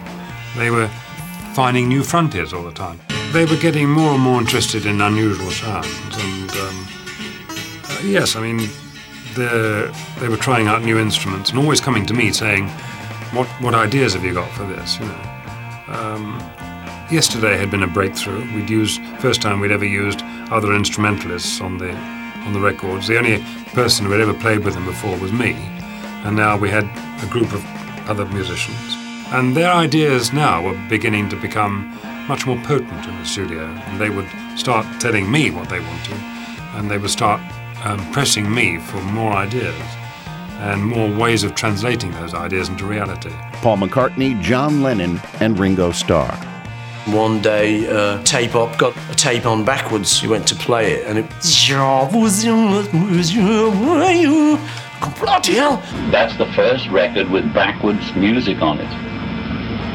They 0.56 0.70
were 0.70 0.90
finding 1.54 1.88
new 1.88 2.02
frontiers 2.02 2.52
all 2.52 2.62
the 2.62 2.72
time. 2.72 2.98
They 3.32 3.44
were 3.44 3.56
getting 3.56 3.88
more 3.88 4.12
and 4.14 4.22
more 4.22 4.40
interested 4.40 4.86
in 4.86 5.00
unusual 5.00 5.50
sounds, 5.50 5.88
and 6.24 6.50
um, 6.50 6.88
uh, 7.88 7.98
yes, 8.04 8.36
I 8.36 8.40
mean, 8.40 8.68
they're- 9.34 9.92
were 10.28 10.36
trying 10.36 10.66
out 10.68 10.82
new 10.82 10.98
instruments 10.98 11.50
and 11.50 11.58
always 11.58 11.80
coming 11.80 12.06
to 12.06 12.14
me 12.14 12.32
saying, 12.32 12.68
"What 13.32 13.46
what 13.60 13.74
ideas 13.74 14.14
have 14.14 14.24
you 14.24 14.34
got 14.34 14.50
for 14.52 14.64
this?" 14.64 14.98
You 14.98 15.06
know. 15.06 15.20
Um, 15.88 16.38
yesterday 17.10 17.56
had 17.56 17.70
been 17.70 17.82
a 17.82 17.88
breakthrough. 17.88 18.42
We'd 18.54 18.70
used 18.70 19.00
first 19.18 19.42
time 19.42 19.60
we'd 19.60 19.72
ever 19.72 19.84
used 19.84 20.22
other 20.50 20.72
instrumentalists 20.74 21.60
on 21.60 21.78
the 21.78 21.92
on 22.46 22.52
the 22.52 22.60
records. 22.60 23.06
The 23.06 23.18
only 23.18 23.44
person 23.74 24.06
who 24.06 24.12
had 24.12 24.20
ever 24.20 24.34
played 24.34 24.64
with 24.64 24.74
them 24.74 24.84
before 24.86 25.16
was 25.18 25.32
me, 25.32 25.52
and 26.24 26.36
now 26.36 26.56
we 26.56 26.68
had 26.70 26.84
a 27.22 27.26
group 27.26 27.52
of 27.52 27.62
other 28.08 28.26
musicians. 28.26 28.99
And 29.32 29.56
their 29.56 29.72
ideas 29.72 30.32
now 30.32 30.62
were 30.62 30.78
beginning 30.88 31.28
to 31.28 31.36
become 31.36 31.96
much 32.26 32.46
more 32.46 32.56
potent 32.64 33.06
in 33.06 33.16
the 33.16 33.24
studio, 33.24 33.64
and 33.64 34.00
they 34.00 34.10
would 34.10 34.28
start 34.56 34.84
telling 35.00 35.30
me 35.30 35.50
what 35.50 35.68
they 35.68 35.78
wanted, 35.78 36.18
and 36.74 36.90
they 36.90 36.98
would 36.98 37.10
start 37.10 37.40
um, 37.84 37.98
pressing 38.12 38.52
me 38.52 38.78
for 38.78 39.00
more 39.02 39.32
ideas 39.32 39.80
and 40.58 40.84
more 40.84 41.10
ways 41.16 41.44
of 41.44 41.54
translating 41.54 42.10
those 42.12 42.34
ideas 42.34 42.68
into 42.68 42.84
reality. 42.84 43.30
Paul 43.62 43.78
McCartney, 43.78 44.40
John 44.42 44.82
Lennon, 44.82 45.20
and 45.40 45.58
Ringo 45.58 45.90
Starr. 45.92 46.34
One 47.06 47.40
day, 47.40 47.88
uh, 47.88 48.22
tape 48.24 48.54
op 48.54 48.76
got 48.78 48.94
a 49.10 49.14
tape 49.14 49.46
on 49.46 49.64
backwards. 49.64 50.20
He 50.20 50.28
went 50.28 50.46
to 50.48 50.54
play 50.54 50.92
it, 50.92 51.06
and 51.06 51.18
it. 51.18 51.26
Bloody 55.18 55.54
hell! 55.54 55.82
That's 56.10 56.36
the 56.36 56.52
first 56.52 56.88
record 56.90 57.30
with 57.30 57.54
backwards 57.54 58.14
music 58.14 58.60
on 58.60 58.80
it. 58.80 59.19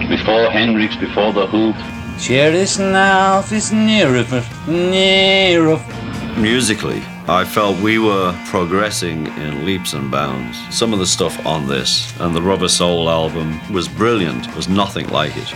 Before 0.10 0.52
Hendrix, 0.52 0.96
before 0.96 1.34
The 1.34 1.48
Who. 1.48 1.74
Cherish 2.20 2.78
now 2.78 3.40
is 3.52 3.72
near 3.72 4.16
of 4.16 4.68
near 4.68 5.68
of 5.68 6.38
Musically, 6.38 7.02
I 7.28 7.44
felt 7.44 7.80
we 7.82 7.98
were 7.98 8.38
progressing 8.46 9.26
in 9.26 9.66
leaps 9.66 9.94
and 9.94 10.12
bounds. 10.12 10.60
Some 10.70 10.94
of 10.94 11.00
the 11.00 11.08
stuff 11.08 11.44
on 11.44 11.68
this 11.68 12.18
and 12.20 12.36
the 12.36 12.42
Rubber 12.42 12.68
Soul 12.68 13.10
album 13.10 13.60
was 13.74 13.88
brilliant, 13.88 14.56
was 14.56 14.70
nothing 14.70 15.10
like 15.10 15.36
it. 15.38 15.52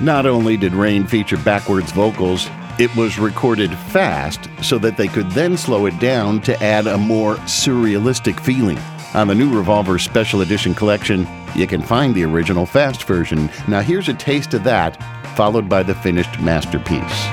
Not 0.00 0.24
only 0.24 0.56
did 0.56 0.72
Rain 0.72 1.06
feature 1.06 1.36
backwards 1.36 1.92
vocals, 1.92 2.48
it 2.78 2.94
was 2.96 3.18
recorded 3.18 3.76
fast 3.76 4.48
so 4.62 4.78
that 4.78 4.96
they 4.96 5.08
could 5.08 5.30
then 5.32 5.58
slow 5.58 5.84
it 5.84 5.98
down 5.98 6.40
to 6.42 6.62
add 6.62 6.86
a 6.86 6.96
more 6.96 7.36
surrealistic 7.44 8.40
feeling. 8.40 8.78
On 9.12 9.26
the 9.26 9.34
new 9.34 9.52
Revolver 9.52 9.98
Special 9.98 10.40
Edition 10.40 10.72
collection, 10.72 11.26
you 11.56 11.66
can 11.66 11.82
find 11.82 12.14
the 12.14 12.24
original 12.24 12.64
fast 12.64 13.02
version. 13.04 13.50
Now, 13.66 13.80
here's 13.80 14.08
a 14.08 14.14
taste 14.14 14.54
of 14.54 14.62
that, 14.62 14.96
followed 15.34 15.68
by 15.68 15.82
the 15.82 15.96
finished 15.96 16.38
masterpiece. 16.40 17.26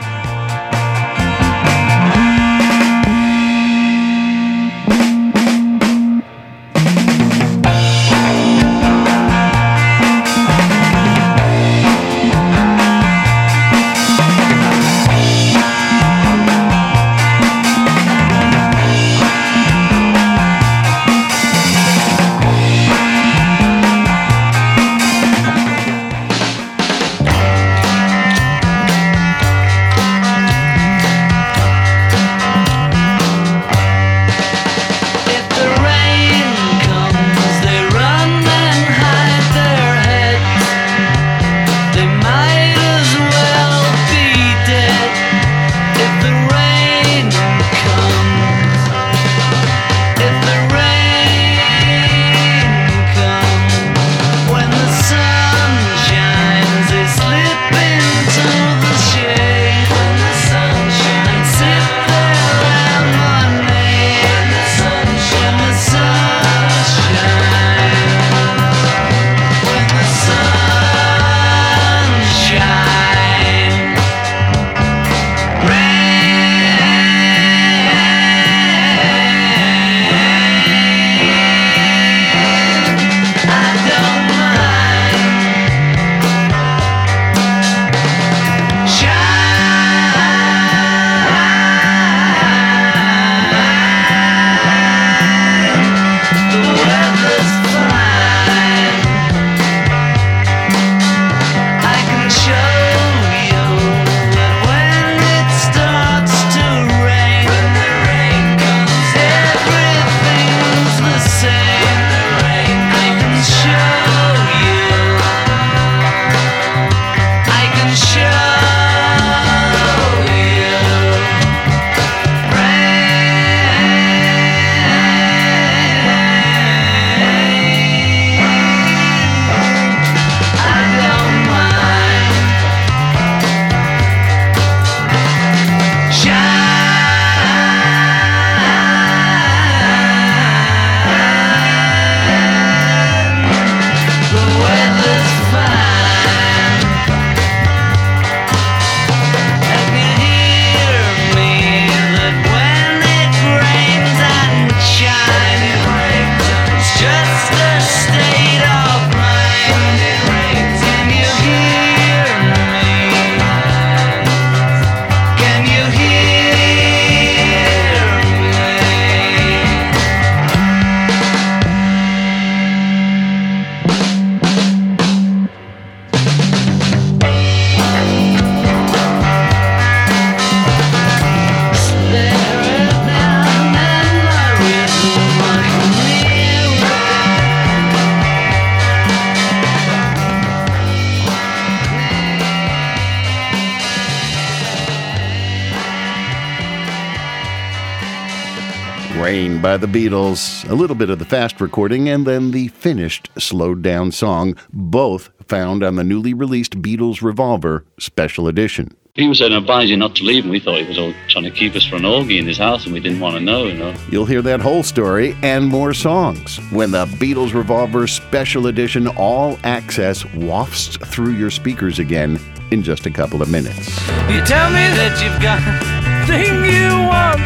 Rain 199.21 199.62
by 199.62 199.77
the 199.77 199.88
Beatles, 199.88 200.69
a 200.69 200.75
little 200.75 200.95
bit 200.95 201.10
of 201.10 201.19
the 201.19 201.25
fast 201.25 201.60
recording, 201.60 202.08
and 202.10 202.25
then 202.25 202.51
the 202.51 202.67
finished 202.69 203.30
slowed 203.38 203.82
down 203.82 204.12
song, 204.12 204.56
both 204.71 205.30
found 205.47 205.84
on 205.84 205.95
the 205.95 206.03
newly 206.03 206.34
released 206.34 206.82
Beatles 206.82 207.21
Revolver 207.21 207.86
Special 207.99 208.47
Edition. 208.47 208.95
He 209.15 209.27
was 209.27 209.39
saying, 209.39 209.51
I 209.51 209.58
advise 209.58 209.89
you 209.89 209.97
not 209.97 210.15
to 210.17 210.23
leave, 210.23 210.43
and 210.43 210.51
we 210.51 210.60
thought 210.60 210.80
he 210.80 210.88
was 210.88 210.99
all 210.99 211.13
trying 211.27 211.45
to 211.45 211.51
keep 211.51 211.75
us 211.75 211.84
for 211.84 211.95
an 211.95 212.06
orgy 212.06 212.38
in 212.38 212.45
his 212.45 212.60
house, 212.60 212.86
and 212.86 212.93
we 212.93 212.99
didn't 212.99 213.19
want 213.19 213.36
to 213.36 213.41
know, 213.41 213.65
you 213.65 213.73
know. 213.73 213.95
You'll 214.12 214.25
hear 214.25 214.43
that 214.43 214.60
whole 214.60 214.84
story 214.84 215.36
and 215.41 215.67
more 215.67 215.93
songs 215.93 216.58
when 216.71 216.91
the 216.91 217.06
Beatles 217.06 217.53
Revolver 217.53 218.06
Special 218.06 218.67
Edition 218.67 219.08
All 219.08 219.58
Access 219.63 220.23
wafts 220.36 220.97
through 220.97 221.32
your 221.32 221.49
speakers 221.49 221.97
again 221.97 222.39
in 222.69 222.84
just 222.84 223.08
a 223.08 223.12
couple 223.12 223.41
of 223.41 223.49
minutes. 223.49 223.88
You 224.30 224.43
tell 224.45 224.69
me 224.69 224.86
that 224.95 225.19
you've 225.23 225.41
got 225.41 225.63
the 225.65 226.27
thing 226.27 226.65
you 226.65 227.08
want, 227.08 227.39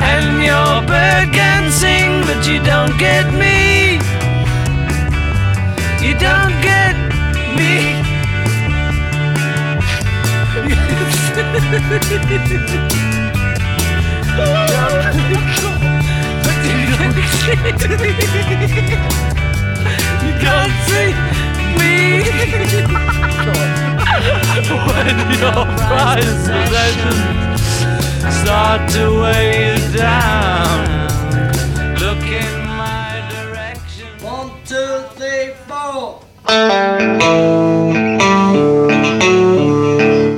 and 0.00 0.42
your 0.42 0.82
bird 0.86 1.32
can 1.32 1.70
sing, 1.70 2.22
but 2.26 2.46
you 2.46 2.62
don't 2.62 2.96
get 2.98 3.32
me. 3.32 3.98
You 6.04 6.14
don't 6.14 6.54
get 6.62 6.94
me. 7.56 7.98
You 20.24 20.32
can't 20.44 20.74
see 20.86 21.12
me 21.78 21.94
when 24.86 25.16
your 25.38 25.64
prized 25.88 26.46
possessions 26.50 27.97
start 28.20 28.90
to 28.90 29.20
weigh 29.20 29.72
you 29.72 29.96
down. 29.96 31.08
Look 31.98 32.24
in 32.24 32.66
my 32.66 33.28
direction. 33.30 34.08
One, 34.24 34.50
two, 34.64 35.04
three, 35.16 35.54
four. 35.66 36.20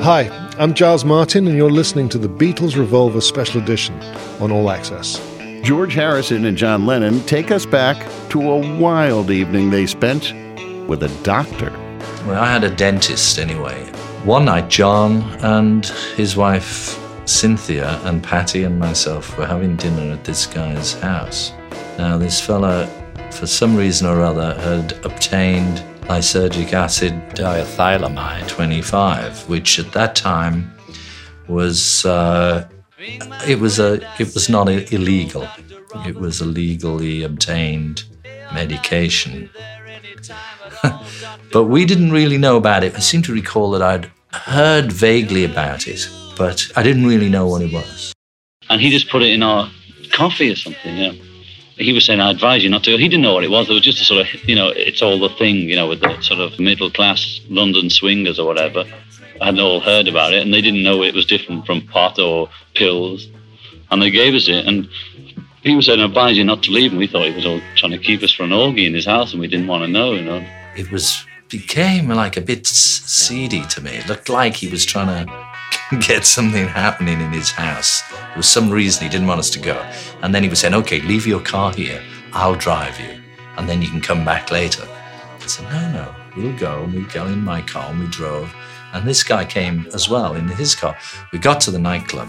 Hi, 0.02 0.28
I'm 0.58 0.74
Giles 0.74 1.04
Martin, 1.04 1.46
and 1.46 1.56
you're 1.56 1.70
listening 1.70 2.08
to 2.10 2.18
the 2.18 2.28
Beatles 2.28 2.76
Revolver 2.76 3.20
Special 3.20 3.60
Edition 3.60 4.00
on 4.40 4.50
All 4.50 4.70
Access. 4.70 5.20
George 5.62 5.94
Harrison 5.94 6.46
and 6.46 6.56
John 6.56 6.86
Lennon 6.86 7.20
take 7.26 7.50
us 7.50 7.66
back 7.66 7.96
to 8.30 8.40
a 8.40 8.78
wild 8.78 9.30
evening 9.30 9.70
they 9.70 9.86
spent 9.86 10.32
with 10.88 11.02
a 11.02 11.22
doctor. 11.22 11.70
Well, 12.26 12.42
I 12.42 12.50
had 12.50 12.64
a 12.64 12.74
dentist 12.74 13.38
anyway. 13.38 13.84
One 14.24 14.46
night, 14.46 14.68
John 14.68 15.22
and 15.42 15.86
his 16.16 16.36
wife 16.36 16.98
Cynthia 17.30 18.00
and 18.04 18.22
Pattie 18.22 18.64
and 18.64 18.78
myself 18.78 19.38
were 19.38 19.46
having 19.46 19.76
dinner 19.76 20.12
at 20.12 20.24
this 20.24 20.46
guy's 20.46 20.92
house. 20.94 21.52
Now, 21.96 22.18
this 22.18 22.40
fella, 22.40 22.86
for 23.30 23.46
some 23.46 23.76
reason 23.76 24.08
or 24.08 24.20
other, 24.20 24.54
had 24.60 24.92
obtained 25.04 25.82
lysergic 26.02 26.72
acid 26.72 27.12
diethylamide 27.30 28.48
25, 28.48 29.48
which 29.48 29.78
at 29.78 29.92
that 29.92 30.16
time 30.16 30.72
was 31.46 32.04
uh, 32.04 32.68
it 33.46 33.58
was 33.58 33.78
a 33.78 34.00
it 34.18 34.34
was 34.34 34.48
not 34.48 34.68
illegal. 34.68 35.46
It 36.06 36.16
was 36.16 36.40
a 36.40 36.46
legally 36.46 37.22
obtained 37.22 38.04
medication. 38.52 39.50
but 41.52 41.64
we 41.64 41.84
didn't 41.84 42.10
really 42.10 42.38
know 42.38 42.56
about 42.56 42.84
it. 42.84 42.94
I 42.94 43.00
seem 43.00 43.22
to 43.22 43.32
recall 43.32 43.70
that 43.72 43.82
I'd 43.82 44.10
heard 44.32 44.92
vaguely 44.92 45.44
about 45.44 45.86
it, 45.86 46.08
but 46.36 46.66
I 46.76 46.82
didn't 46.82 47.06
really 47.06 47.28
know 47.28 47.46
what 47.46 47.62
it 47.62 47.72
was. 47.72 48.12
And 48.68 48.80
he 48.80 48.90
just 48.90 49.10
put 49.10 49.22
it 49.22 49.32
in 49.32 49.42
our 49.42 49.70
coffee 50.12 50.50
or 50.50 50.56
something, 50.56 50.96
you 50.96 51.12
know. 51.12 51.24
He 51.76 51.94
was 51.94 52.04
saying, 52.04 52.20
I 52.20 52.30
advise 52.30 52.62
you 52.62 52.68
not 52.68 52.84
to. 52.84 52.98
He 52.98 53.08
didn't 53.08 53.22
know 53.22 53.32
what 53.32 53.44
it 53.44 53.50
was. 53.50 53.70
It 53.70 53.72
was 53.72 53.82
just 53.82 54.02
a 54.02 54.04
sort 54.04 54.26
of, 54.26 54.48
you 54.48 54.54
know, 54.54 54.68
it's 54.68 55.00
all 55.00 55.18
the 55.18 55.30
thing, 55.30 55.56
you 55.56 55.76
know, 55.76 55.88
with 55.88 56.00
the 56.00 56.20
sort 56.20 56.38
of 56.38 56.58
middle 56.58 56.90
class 56.90 57.40
London 57.48 57.88
swingers 57.88 58.38
or 58.38 58.46
whatever. 58.46 58.84
I 59.40 59.46
hadn't 59.46 59.60
all 59.60 59.80
heard 59.80 60.06
about 60.06 60.34
it, 60.34 60.42
and 60.42 60.52
they 60.52 60.60
didn't 60.60 60.82
know 60.82 61.02
it 61.02 61.14
was 61.14 61.24
different 61.24 61.64
from 61.64 61.86
pot 61.86 62.18
or 62.18 62.50
pills. 62.74 63.28
And 63.90 64.02
they 64.02 64.10
gave 64.10 64.34
us 64.34 64.46
it, 64.46 64.66
and 64.66 64.88
he 65.62 65.74
was 65.74 65.86
saying, 65.86 66.00
I 66.00 66.04
advise 66.04 66.36
you 66.36 66.44
not 66.44 66.62
to 66.64 66.70
leave. 66.70 66.92
And 66.92 66.98
we 66.98 67.06
thought 67.06 67.26
he 67.26 67.34
was 67.34 67.46
all 67.46 67.60
trying 67.76 67.92
to 67.92 67.98
keep 67.98 68.22
us 68.22 68.32
for 68.32 68.42
an 68.42 68.52
orgy 68.52 68.84
in 68.84 68.92
his 68.92 69.06
house, 69.06 69.32
and 69.32 69.40
we 69.40 69.48
didn't 69.48 69.66
want 69.66 69.82
to 69.82 69.88
know, 69.88 70.12
you 70.12 70.22
know. 70.22 70.46
It 70.76 70.92
was 70.92 71.24
became 71.48 72.08
like 72.08 72.36
a 72.36 72.40
bit 72.40 72.66
seedy 72.66 73.64
to 73.66 73.80
me. 73.80 73.92
It 73.92 74.06
looked 74.06 74.28
like 74.28 74.54
he 74.54 74.68
was 74.68 74.84
trying 74.84 75.26
to 75.26 75.49
get 76.00 76.24
something 76.24 76.68
happening 76.68 77.20
in 77.20 77.32
his 77.32 77.50
house. 77.50 78.02
There 78.10 78.36
was 78.36 78.48
some 78.48 78.70
reason 78.70 79.02
he 79.02 79.08
didn't 79.08 79.26
want 79.26 79.40
us 79.40 79.50
to 79.50 79.58
go. 79.58 79.74
And 80.22 80.32
then 80.32 80.42
he 80.44 80.48
was 80.48 80.60
saying, 80.60 80.74
okay, 80.74 81.00
leave 81.00 81.26
your 81.26 81.40
car 81.40 81.72
here. 81.72 82.00
I'll 82.32 82.54
drive 82.54 83.00
you. 83.00 83.20
And 83.56 83.68
then 83.68 83.82
you 83.82 83.88
can 83.88 84.00
come 84.00 84.24
back 84.24 84.52
later. 84.52 84.86
I 84.86 85.46
said, 85.46 85.68
no, 85.72 85.92
no, 85.92 86.14
we'll 86.36 86.56
go. 86.56 86.84
And 86.84 86.94
we 86.94 87.02
go 87.04 87.26
in 87.26 87.42
my 87.42 87.60
car 87.62 87.90
and 87.90 87.98
we 87.98 88.06
drove. 88.06 88.54
And 88.92 89.06
this 89.06 89.24
guy 89.24 89.44
came 89.44 89.88
as 89.92 90.08
well 90.08 90.34
in 90.34 90.46
his 90.48 90.76
car. 90.76 90.96
We 91.32 91.40
got 91.40 91.60
to 91.62 91.72
the 91.72 91.78
nightclub. 91.78 92.28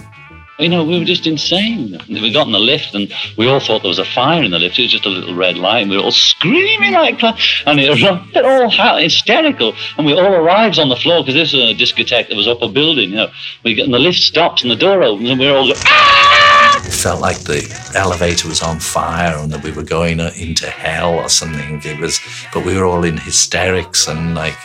You 0.62 0.70
know, 0.70 0.84
we 0.86 1.00
were 1.00 1.06
just 1.06 1.26
insane. 1.26 2.00
We 2.08 2.32
got 2.32 2.46
in 2.46 2.54
the 2.54 2.60
lift 2.60 2.94
and 2.94 3.12
we 3.36 3.48
all 3.48 3.60
thought 3.60 3.82
there 3.82 3.90
was 3.90 3.98
a 3.98 4.06
fire 4.06 4.44
in 4.44 4.52
the 4.52 4.60
lift. 4.60 4.78
It 4.78 4.84
was 4.84 4.92
just 4.92 5.08
a 5.08 5.10
little 5.10 5.36
red 5.36 5.58
light 5.58 5.82
and 5.82 5.90
we 5.90 5.98
were 5.98 6.04
all 6.04 6.12
screaming 6.12 6.94
like 6.94 7.20
that. 7.22 7.40
And 7.66 7.80
it 7.80 7.90
was 7.90 8.04
all 8.04 9.00
hysterical. 9.00 9.74
And 9.98 10.06
we 10.06 10.14
all 10.14 10.34
arrived 10.34 10.78
on 10.78 10.90
the 10.90 10.96
floor 10.96 11.22
because 11.22 11.34
this 11.34 11.54
was 11.54 11.72
a 11.72 11.74
discotheque 11.74 12.30
that 12.30 12.38
was 12.38 12.48
up 12.48 12.62
a 12.62 12.68
building, 12.68 13.10
you 13.10 13.16
know. 13.16 13.32
We 13.64 13.74
get, 13.74 13.86
and 13.86 13.94
the 13.94 14.00
lift 14.00 14.20
stops 14.20 14.62
and 14.62 14.70
the 14.70 14.76
door 14.76 15.02
opens 15.02 15.32
and 15.32 15.40
we're 15.40 15.56
all 15.56 15.66
going, 15.66 15.80
It 15.80 16.94
felt 16.94 17.22
like 17.22 17.40
the 17.40 17.92
elevator 17.96 18.48
was 18.48 18.62
on 18.62 18.80
fire 18.80 19.38
and 19.38 19.52
that 19.52 19.64
we 19.64 19.72
were 19.72 19.84
going 19.84 20.20
uh, 20.20 20.32
into 20.38 20.70
hell 20.70 21.16
or 21.16 21.30
something. 21.30 21.82
It 21.84 22.00
was, 22.00 22.20
but 22.54 22.64
we 22.64 22.78
were 22.78 22.86
all 22.86 23.04
in 23.04 23.18
hysterics 23.18 24.08
and 24.08 24.36
like 24.36 24.58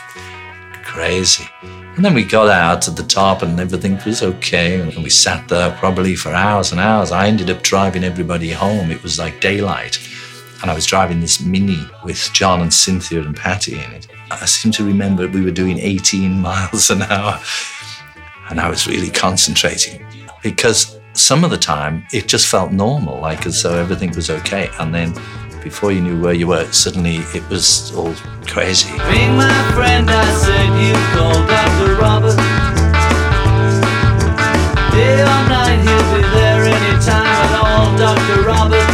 crazy. 0.83 1.47
And 1.97 2.05
then 2.05 2.13
we 2.13 2.23
got 2.23 2.47
out 2.47 2.87
at 2.87 2.95
the 2.95 3.01
top 3.01 3.41
and 3.41 3.59
everything 3.59 3.99
was 4.05 4.21
okay. 4.21 4.79
And 4.79 4.95
we 5.03 5.09
sat 5.09 5.47
there 5.47 5.75
probably 5.79 6.15
for 6.15 6.31
hours 6.31 6.71
and 6.71 6.79
hours. 6.79 7.11
I 7.11 7.27
ended 7.27 7.49
up 7.49 7.63
driving 7.63 8.03
everybody 8.03 8.51
home. 8.51 8.91
It 8.91 9.01
was 9.01 9.17
like 9.17 9.41
daylight. 9.41 9.97
And 10.61 10.69
I 10.69 10.75
was 10.75 10.85
driving 10.85 11.21
this 11.21 11.41
Mini 11.41 11.83
with 12.03 12.29
John 12.33 12.61
and 12.61 12.71
Cynthia 12.71 13.21
and 13.21 13.35
Pattie 13.35 13.83
in 13.83 13.91
it. 13.93 14.07
I 14.29 14.45
seem 14.45 14.71
to 14.73 14.85
remember 14.85 15.27
we 15.27 15.43
were 15.43 15.49
doing 15.49 15.79
18 15.79 16.39
miles 16.39 16.91
an 16.91 17.01
hour. 17.01 17.41
And 18.51 18.59
I 18.59 18.69
was 18.69 18.85
really 18.85 19.09
concentrating 19.09 20.05
because 20.43 20.99
some 21.13 21.43
of 21.43 21.49
the 21.49 21.57
time 21.57 22.05
it 22.13 22.27
just 22.27 22.45
felt 22.45 22.71
normal, 22.71 23.19
like 23.19 23.47
as 23.47 23.63
though 23.63 23.73
everything 23.73 24.11
was 24.11 24.29
okay. 24.29 24.69
And 24.77 24.93
then 24.93 25.15
before 25.67 25.91
you 25.91 25.99
knew 25.99 26.17
where 26.21 26.33
you 26.33 26.47
were, 26.47 26.65
suddenly 26.71 27.17
it 27.35 27.43
was 27.49 27.93
all 27.93 28.13
crazy. 28.47 28.89
Ring 29.11 29.35
my 29.35 29.71
friend, 29.75 30.09
I 30.09 30.23
said 30.41 30.69
you 30.79 30.95
called. 31.13 31.47
Robert. 31.99 32.37
Day 34.95 35.21
or 35.21 35.41
night, 35.49 35.79
he'll 35.85 36.07
be 36.15 36.21
there 36.35 36.63
at 36.63 37.53
all. 37.53 37.97
Dr. 37.97 38.43
Robert, 38.47 38.87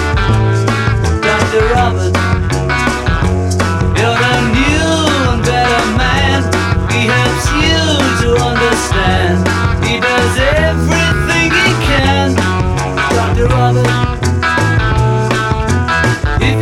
Dr. 1.22 1.74
Robert. 1.74 2.33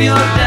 If 0.04 0.41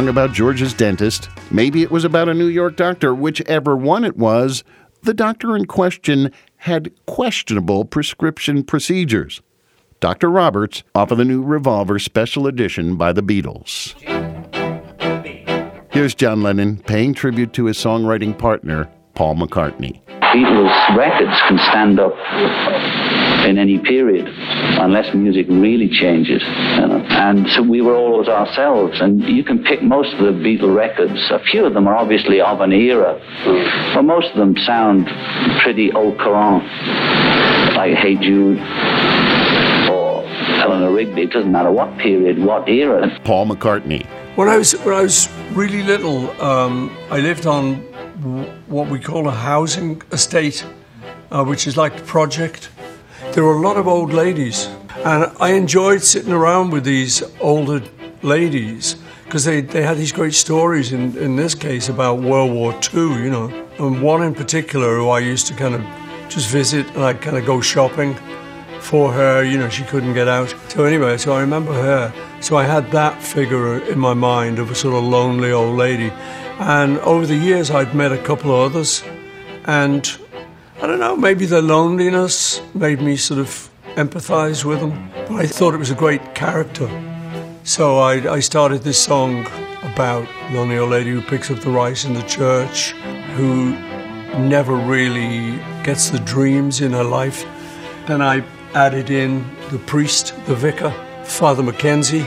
song 0.00 0.08
about 0.08 0.32
George's 0.32 0.72
dentist. 0.72 1.28
Maybe 1.50 1.82
it 1.82 1.90
was 1.90 2.04
about 2.04 2.30
a 2.30 2.32
New 2.32 2.46
York 2.46 2.74
doctor. 2.74 3.14
Whichever 3.14 3.76
one 3.76 4.02
it 4.02 4.16
was, 4.16 4.64
the 5.02 5.12
doctor 5.12 5.54
in 5.54 5.66
question 5.66 6.32
had 6.56 6.90
questionable 7.04 7.84
prescription 7.84 8.64
procedures. 8.64 9.42
Dr. 10.00 10.30
Roberts 10.30 10.84
off 10.94 11.10
of 11.10 11.18
the 11.18 11.24
new 11.26 11.42
Revolver 11.42 11.98
special 11.98 12.46
edition 12.46 12.96
by 12.96 13.12
the 13.12 13.22
Beatles. 13.22 13.92
Here's 15.92 16.14
John 16.14 16.42
Lennon 16.42 16.78
paying 16.78 17.12
tribute 17.12 17.52
to 17.52 17.66
his 17.66 17.76
songwriting 17.76 18.38
partner, 18.38 18.90
Paul 19.12 19.34
McCartney. 19.34 20.00
Beatles 20.32 20.96
records 20.96 21.36
can 21.48 21.58
stand 21.70 21.98
up 21.98 22.14
in 23.48 23.58
any 23.58 23.78
period 23.78 24.26
unless 24.78 25.12
music 25.14 25.46
really 25.48 25.88
changes. 25.88 26.42
You 26.42 26.86
know? 26.86 27.04
And 27.10 27.48
so 27.50 27.62
we 27.62 27.80
were 27.80 27.94
always 27.96 28.28
ourselves. 28.28 29.00
And 29.00 29.22
you 29.24 29.42
can 29.42 29.62
pick 29.64 29.82
most 29.82 30.12
of 30.14 30.20
the 30.20 30.32
Beatle 30.32 30.74
records. 30.74 31.18
A 31.30 31.40
few 31.50 31.64
of 31.64 31.74
them 31.74 31.88
are 31.88 31.96
obviously 31.96 32.40
of 32.40 32.60
an 32.60 32.72
era, 32.72 33.18
but 33.94 34.02
most 34.02 34.30
of 34.30 34.36
them 34.36 34.54
sound 34.64 35.06
pretty 35.62 35.90
au 35.92 36.12
courant, 36.16 36.64
like 37.76 37.94
Hey 37.94 38.14
Jude 38.16 38.58
or 39.90 40.24
Eleanor 40.62 40.92
Rigby. 40.92 41.22
It 41.22 41.30
doesn't 41.30 41.50
matter 41.52 41.72
what 41.72 41.96
period, 41.98 42.38
what 42.38 42.68
era. 42.68 43.08
Paul 43.24 43.46
McCartney. 43.48 44.06
When 44.36 44.48
I 44.48 44.56
was 44.56 44.72
when 44.84 44.94
I 44.94 45.02
was 45.02 45.28
really 45.52 45.82
little, 45.82 46.30
um, 46.40 46.96
I 47.10 47.18
lived 47.18 47.46
on 47.46 47.64
w- 47.74 47.89
what 48.66 48.88
we 48.88 49.00
call 49.00 49.28
a 49.28 49.32
housing 49.32 50.02
estate, 50.12 50.64
uh, 51.30 51.44
which 51.44 51.66
is 51.66 51.76
like 51.76 51.96
the 51.96 52.02
project. 52.02 52.70
There 53.32 53.44
were 53.44 53.54
a 53.54 53.60
lot 53.60 53.76
of 53.76 53.86
old 53.88 54.12
ladies, 54.12 54.68
and 55.04 55.32
I 55.40 55.52
enjoyed 55.52 56.02
sitting 56.02 56.32
around 56.32 56.70
with 56.70 56.84
these 56.84 57.22
older 57.40 57.82
ladies 58.22 58.96
because 59.24 59.44
they, 59.44 59.60
they 59.60 59.82
had 59.82 59.96
these 59.96 60.12
great 60.12 60.34
stories. 60.34 60.92
In 60.92 61.16
in 61.16 61.36
this 61.36 61.54
case, 61.54 61.88
about 61.88 62.20
World 62.20 62.52
War 62.52 62.78
II, 62.94 63.22
you 63.22 63.30
know, 63.30 63.48
and 63.78 64.02
one 64.02 64.22
in 64.22 64.34
particular 64.34 64.96
who 64.96 65.08
I 65.08 65.20
used 65.20 65.46
to 65.46 65.54
kind 65.54 65.74
of 65.74 65.82
just 66.28 66.48
visit 66.48 66.86
and 66.94 67.04
I'd 67.04 67.20
kind 67.20 67.36
of 67.36 67.46
go 67.46 67.60
shopping 67.60 68.14
for 68.80 69.12
her. 69.12 69.44
You 69.44 69.58
know, 69.58 69.68
she 69.68 69.84
couldn't 69.84 70.14
get 70.14 70.28
out. 70.28 70.54
So 70.68 70.84
anyway, 70.84 71.16
so 71.16 71.32
I 71.32 71.40
remember 71.40 71.72
her. 71.72 72.12
So 72.40 72.56
I 72.56 72.64
had 72.64 72.90
that 72.90 73.22
figure 73.22 73.78
in 73.84 73.98
my 73.98 74.14
mind 74.14 74.58
of 74.58 74.70
a 74.70 74.74
sort 74.74 74.94
of 74.94 75.04
lonely 75.04 75.52
old 75.52 75.76
lady. 75.76 76.12
And 76.60 76.98
over 76.98 77.24
the 77.24 77.36
years, 77.36 77.70
I'd 77.70 77.94
met 77.94 78.12
a 78.12 78.18
couple 78.18 78.50
of 78.54 78.70
others, 78.70 79.02
and 79.64 80.06
I 80.82 80.86
don't 80.86 81.00
know, 81.00 81.16
maybe 81.16 81.46
their 81.46 81.62
loneliness 81.62 82.60
made 82.74 83.00
me 83.00 83.16
sort 83.16 83.40
of 83.40 83.70
empathize 83.96 84.62
with 84.62 84.80
them. 84.80 85.10
But 85.26 85.36
I 85.36 85.46
thought 85.46 85.72
it 85.72 85.78
was 85.78 85.90
a 85.90 85.94
great 85.94 86.34
character. 86.34 86.88
So 87.64 87.98
I, 87.98 88.34
I 88.34 88.40
started 88.40 88.82
this 88.82 89.02
song 89.02 89.46
about 89.82 90.28
lonely 90.52 90.76
old 90.76 90.90
lady 90.90 91.10
who 91.12 91.22
picks 91.22 91.50
up 91.50 91.60
the 91.60 91.70
rice 91.70 92.04
in 92.04 92.12
the 92.12 92.22
church, 92.22 92.90
who 93.36 93.72
never 94.38 94.74
really 94.74 95.58
gets 95.82 96.10
the 96.10 96.20
dreams 96.20 96.82
in 96.82 96.92
her 96.92 97.04
life. 97.04 97.46
Then 98.06 98.20
I 98.20 98.44
added 98.74 99.08
in 99.08 99.46
the 99.70 99.78
priest, 99.78 100.34
the 100.44 100.54
vicar, 100.54 100.92
Father 101.24 101.62
Mackenzie, 101.62 102.26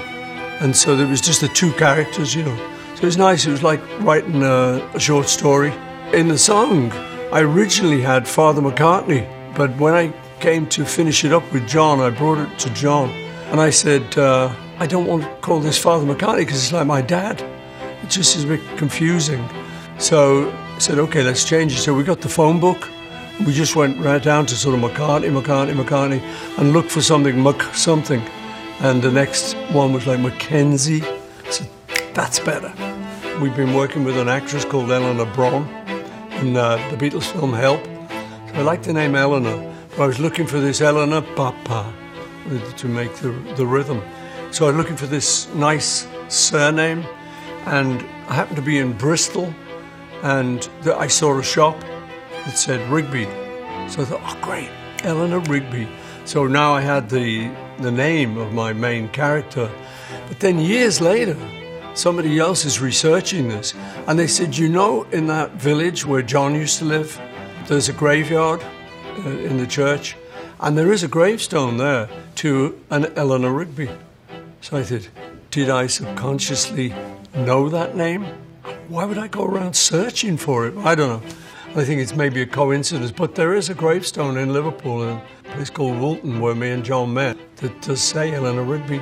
and 0.60 0.76
so 0.76 0.96
there 0.96 1.08
was 1.08 1.22
just 1.22 1.42
the 1.42 1.50
two 1.50 1.72
characters, 1.74 2.34
you 2.34 2.46
know. 2.46 2.73
It 3.04 3.08
was 3.08 3.18
nice. 3.18 3.46
It 3.46 3.52
was 3.52 3.64
like 3.64 3.82
writing 4.00 4.44
a, 4.44 4.90
a 4.94 5.00
short 5.00 5.28
story. 5.28 5.74
In 6.14 6.30
the 6.30 6.38
song, 6.38 6.90
I 7.34 7.42
originally 7.42 8.00
had 8.00 8.26
Father 8.26 8.62
McCartney, 8.62 9.28
but 9.58 9.76
when 9.76 9.94
I 9.94 10.14
came 10.40 10.68
to 10.68 10.86
finish 10.86 11.26
it 11.26 11.34
up 11.34 11.44
with 11.52 11.68
John, 11.68 12.00
I 12.00 12.12
brought 12.12 12.38
it 12.38 12.58
to 12.60 12.70
John, 12.74 13.10
and 13.52 13.60
I 13.60 13.72
said, 13.72 14.18
uh, 14.18 14.56
I 14.80 14.88
don't 14.88 15.06
want 15.06 15.24
to 15.24 15.30
call 15.42 15.60
this 15.60 15.78
Father 15.78 16.06
McCartney 16.06 16.46
because 16.46 16.64
it's 16.64 16.72
like 16.72 16.88
my 16.88 17.02
dad. 17.02 17.42
It 18.02 18.10
just 18.10 18.38
is 18.38 18.46
a 18.46 18.48
bit 18.48 18.62
confusing. 18.78 19.50
So 19.98 20.50
I 20.50 20.80
said, 20.80 20.98
okay, 20.98 21.24
let's 21.24 21.44
change 21.44 21.74
it. 21.74 21.80
So 21.80 21.94
we 21.94 22.06
got 22.06 22.22
the 22.22 22.30
phone 22.30 22.62
book. 22.62 22.90
We 23.46 23.52
just 23.52 23.76
went 23.76 24.00
right 24.00 24.24
down 24.24 24.46
to 24.46 24.56
sort 24.56 24.76
of 24.76 24.82
McCartney, 24.82 25.30
McCartney, 25.30 25.74
McCartney, 25.76 26.22
and 26.58 26.72
looked 26.72 26.92
for 26.92 27.02
something, 27.02 27.44
Mc 27.44 27.62
something. 27.76 28.22
And 28.80 29.02
the 29.02 29.12
next 29.12 29.56
one 29.74 29.92
was 29.92 30.08
like 30.08 30.22
Mackenzie. 30.22 31.04
I 31.04 31.50
said, 31.50 31.70
that's 32.14 32.40
better. 32.40 32.93
We've 33.42 33.56
been 33.56 33.74
working 33.74 34.04
with 34.04 34.18
an 34.18 34.30
actress 34.30 34.64
called 34.64 34.92
Eleanor 34.92 35.26
Bron 35.34 35.68
in 36.40 36.56
uh, 36.56 36.78
the 36.92 36.98
Beatles 36.98 37.32
film 37.32 37.52
Help. 37.52 37.84
So 37.84 38.54
I 38.54 38.62
like 38.62 38.84
the 38.84 38.94
name 38.94 39.16
Eleanor. 39.16 39.74
But 39.90 40.04
I 40.04 40.08
was 40.08 40.20
looking 40.20 40.46
for 40.46 40.60
this 40.60 40.82
Eleanor 40.82 41.22
Papa 41.36 41.92
to 42.78 42.88
make 42.88 43.14
the, 43.16 43.32
the 43.58 43.66
rhythm. 43.66 44.02
So 44.52 44.66
I 44.66 44.68
was 44.68 44.78
looking 44.78 44.96
for 44.96 45.08
this 45.08 45.52
nice 45.56 46.08
surname, 46.30 47.06
and 47.66 48.02
I 48.30 48.36
happened 48.36 48.58
to 48.58 48.62
be 48.62 48.78
in 48.78 48.94
Bristol, 48.94 49.54
and 50.22 50.70
I 50.86 51.08
saw 51.08 51.40
a 51.40 51.44
shop 51.44 51.80
that 52.46 52.58
said 52.58 52.88
Rigby. 52.90 53.26
So 53.90 54.04
I 54.04 54.06
thought, 54.06 54.22
oh, 54.24 54.38
great, 54.42 54.70
Eleanor 55.04 55.40
Rigby. 55.40 55.90
So 56.26 56.46
now 56.46 56.74
I 56.74 56.82
had 56.82 57.10
the, 57.10 57.52
the 57.80 57.92
name 57.92 58.38
of 58.38 58.54
my 58.54 58.74
main 58.74 59.10
character. 59.10 59.70
But 60.28 60.40
then 60.40 60.60
years 60.60 61.02
later, 61.02 61.36
somebody 61.94 62.40
else 62.40 62.66
is 62.66 62.80
researching 62.80 63.50
this, 63.50 63.74
and 64.08 64.18
they 64.18 64.28
said, 64.28 64.58
you 64.58 64.70
know, 64.70 65.04
in 65.12 65.28
that 65.28 65.52
village 65.52 66.06
where 66.06 66.22
John 66.22 66.56
used 66.56 66.80
to 66.80 66.86
live, 66.86 67.20
there's 67.68 67.90
a 67.90 67.94
graveyard 67.94 68.62
uh, 69.26 69.30
in 69.30 69.58
the 69.58 69.68
church, 69.68 70.16
and 70.60 70.78
there 70.78 70.92
is 70.92 71.04
a 71.04 71.08
gravestone 71.08 71.78
there 71.78 72.10
to 72.36 72.80
an 72.90 73.12
Eleanor 73.16 73.52
Rigby. 73.54 73.90
So 74.62 74.78
I 74.78 74.84
said, 74.84 75.08
did 75.52 75.70
I 75.70 75.88
subconsciously 75.88 76.94
know 77.36 77.70
that 77.70 77.96
name? 77.96 78.26
Why 78.88 79.06
would 79.06 79.18
I 79.18 79.28
go 79.28 79.46
around 79.46 79.76
searching 79.76 80.38
for 80.38 80.68
it? 80.68 80.78
I 80.78 80.96
don't 80.96 81.22
know. 81.22 81.30
I 81.76 81.84
think 81.84 82.02
it's 82.02 82.16
maybe 82.16 82.42
a 82.42 82.46
coincidence, 82.46 83.12
but 83.12 83.34
there 83.36 83.56
is 83.56 83.70
a 83.70 83.74
gravestone 83.74 84.38
in 84.38 84.54
Liverpool 84.54 85.04
in 85.04 85.10
a 85.10 85.24
place 85.56 85.70
called 85.70 86.00
Woolton 86.00 86.40
where 86.40 86.54
me 86.54 86.70
and 86.70 86.86
John 86.86 87.14
met 87.14 87.38
that 87.58 87.82
does 87.82 88.02
say 88.02 88.34
Eleanor 88.34 88.64
Rigby. 88.64 89.02